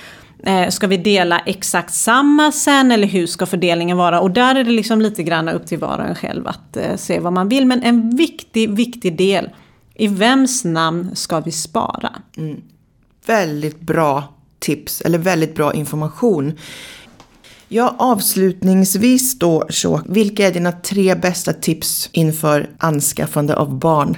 Eh, 0.46 0.68
ska 0.68 0.86
vi 0.86 0.96
dela 0.96 1.38
exakt 1.38 1.94
samma 1.94 2.52
sen 2.52 2.92
eller 2.92 3.06
hur 3.06 3.26
ska 3.26 3.46
fördelningen 3.46 3.96
vara? 3.96 4.20
Och 4.20 4.30
där 4.30 4.54
är 4.54 4.64
det 4.64 4.70
liksom 4.70 5.00
lite 5.00 5.22
grann 5.22 5.48
upp 5.48 5.66
till 5.66 5.78
var 5.78 5.98
och 5.98 6.04
en 6.04 6.14
själv 6.14 6.48
att 6.48 6.76
eh, 6.76 6.96
se 6.96 7.20
vad 7.20 7.32
man 7.32 7.48
vill. 7.48 7.66
Men 7.66 7.82
en 7.82 8.16
viktig, 8.16 8.70
viktig 8.70 9.16
del, 9.16 9.50
i 9.94 10.06
vems 10.06 10.64
namn 10.64 11.16
ska 11.16 11.40
vi 11.40 11.52
spara? 11.52 12.12
Mm. 12.36 12.60
Väldigt 13.26 13.80
bra 13.80 14.34
tips, 14.58 15.00
eller 15.00 15.18
väldigt 15.18 15.54
bra 15.54 15.74
information. 15.74 16.58
Ja, 17.68 17.94
avslutningsvis 17.98 19.38
då, 19.38 19.66
så, 19.70 20.00
vilka 20.06 20.46
är 20.46 20.52
dina 20.52 20.72
tre 20.72 21.14
bästa 21.14 21.52
tips 21.52 22.08
inför 22.12 22.70
anskaffande 22.78 23.56
av 23.56 23.78
barn? 23.78 24.16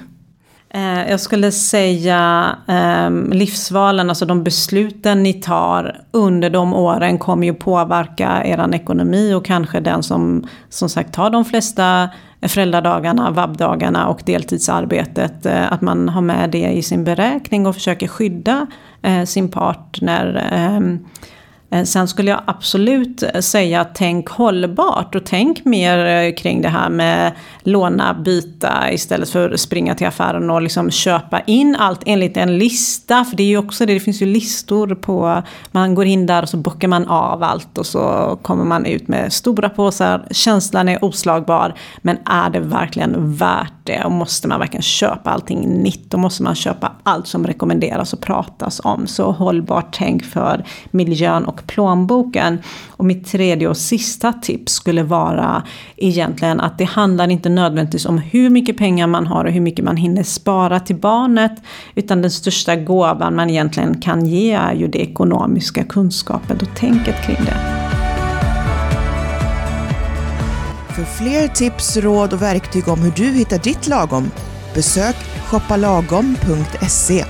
Eh, 0.74 1.10
jag 1.10 1.20
skulle 1.20 1.52
säga 1.52 2.56
ehm, 2.68 3.32
livsvalen, 3.32 4.08
alltså 4.08 4.26
de 4.26 4.44
besluten 4.44 5.22
ni 5.22 5.32
tar 5.32 6.00
under 6.10 6.50
de 6.50 6.74
åren 6.74 7.18
kommer 7.18 7.46
ju 7.46 7.54
påverka 7.54 8.42
er 8.44 8.74
ekonomi 8.74 9.34
och 9.34 9.44
kanske 9.44 9.80
den 9.80 10.02
som 10.02 10.46
som 10.68 10.88
sagt 10.88 11.14
tar 11.14 11.30
de 11.30 11.44
flesta 11.44 12.08
föräldradagarna, 12.42 13.30
vabbdagarna 13.30 14.08
och 14.08 14.22
deltidsarbetet. 14.26 15.46
Eh, 15.46 15.72
att 15.72 15.80
man 15.80 16.08
har 16.08 16.20
med 16.20 16.50
det 16.50 16.68
i 16.68 16.82
sin 16.82 17.04
beräkning 17.04 17.66
och 17.66 17.74
försöker 17.74 18.08
skydda 18.08 18.66
eh, 19.02 19.24
sin 19.24 19.48
partner. 19.48 20.48
Ehm, 20.52 20.98
Eh, 21.70 21.84
sen 21.84 22.08
skulle 22.08 22.30
jag 22.30 22.40
absolut 22.44 23.22
eh, 23.22 23.40
säga 23.40 23.84
tänk 23.94 24.28
hållbart 24.28 25.14
och 25.14 25.24
tänk 25.24 25.64
mer 25.64 26.06
eh, 26.06 26.34
kring 26.34 26.62
det 26.62 26.68
här 26.68 26.88
med 26.88 27.32
låna, 27.62 28.14
byta 28.14 28.92
istället 28.92 29.30
för 29.30 29.50
att 29.50 29.60
springa 29.60 29.94
till 29.94 30.06
affären 30.06 30.50
och 30.50 30.62
liksom 30.62 30.90
köpa 30.90 31.40
in 31.40 31.76
allt 31.78 32.02
enligt 32.06 32.36
en 32.36 32.58
lista. 32.58 33.24
För 33.24 33.36
det 33.36 33.42
är 33.42 33.46
ju 33.46 33.58
också 33.58 33.86
det, 33.86 33.94
det 33.94 34.00
finns 34.00 34.22
ju 34.22 34.26
listor 34.26 34.94
på, 34.94 35.42
man 35.70 35.94
går 35.94 36.06
in 36.06 36.26
där 36.26 36.42
och 36.42 36.48
så 36.48 36.56
bockar 36.56 36.88
man 36.88 37.06
av 37.06 37.42
allt 37.42 37.78
och 37.78 37.86
så 37.86 38.38
kommer 38.42 38.64
man 38.64 38.86
ut 38.86 39.08
med 39.08 39.32
stora 39.32 39.68
påsar. 39.68 40.26
Känslan 40.30 40.88
är 40.88 41.04
oslagbar, 41.04 41.74
men 42.02 42.18
är 42.24 42.50
det 42.50 42.60
verkligen 42.60 43.34
värt 43.34 43.72
det? 43.84 44.04
Och 44.04 44.12
måste 44.12 44.48
man 44.48 44.58
verkligen 44.58 44.82
köpa 44.82 45.30
allting 45.30 45.60
nytt? 45.60 46.10
Då 46.10 46.18
måste 46.18 46.42
man 46.42 46.54
köpa 46.54 46.92
allt 47.02 47.26
som 47.26 47.46
rekommenderas 47.46 48.12
och 48.12 48.20
pratas 48.20 48.80
om. 48.84 49.06
Så 49.06 49.32
hållbart 49.32 49.96
tänk 49.98 50.24
för 50.24 50.64
miljön 50.90 51.44
och 51.44 51.57
och 51.58 51.66
plånboken. 51.66 52.58
Och 52.90 53.04
mitt 53.04 53.26
tredje 53.26 53.68
och 53.68 53.76
sista 53.76 54.32
tips 54.32 54.72
skulle 54.72 55.02
vara 55.02 55.62
egentligen 55.96 56.60
att 56.60 56.78
det 56.78 56.84
handlar 56.84 57.30
inte 57.30 57.48
nödvändigtvis 57.48 58.06
om 58.06 58.18
hur 58.18 58.50
mycket 58.50 58.78
pengar 58.78 59.06
man 59.06 59.26
har 59.26 59.44
och 59.44 59.52
hur 59.52 59.60
mycket 59.60 59.84
man 59.84 59.96
hinner 59.96 60.22
spara 60.22 60.80
till 60.80 60.96
barnet. 60.96 61.62
Utan 61.94 62.22
den 62.22 62.30
största 62.30 62.76
gåvan 62.76 63.36
man 63.36 63.50
egentligen 63.50 64.00
kan 64.00 64.26
ge 64.26 64.52
är 64.52 64.74
ju 64.74 64.88
det 64.88 64.98
ekonomiska 64.98 65.84
kunskapet 65.84 66.62
och 66.62 66.76
tänket 66.76 67.26
kring 67.26 67.44
det. 67.44 67.56
För 70.94 71.04
fler 71.04 71.48
tips, 71.48 71.96
råd 71.96 72.32
och 72.32 72.42
verktyg 72.42 72.88
om 72.88 72.98
hur 72.98 73.12
du 73.16 73.24
hittar 73.24 73.58
ditt 73.58 73.88
lagom, 73.88 74.30
besök 74.74 75.16
shoppalagom.se. 75.50 77.24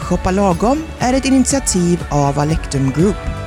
Shoppa 0.00 0.30
Lagom 0.30 0.82
är 0.98 1.14
ett 1.14 1.24
initiativ 1.24 2.06
av 2.10 2.38
Alectum 2.38 2.92
Group. 2.96 3.45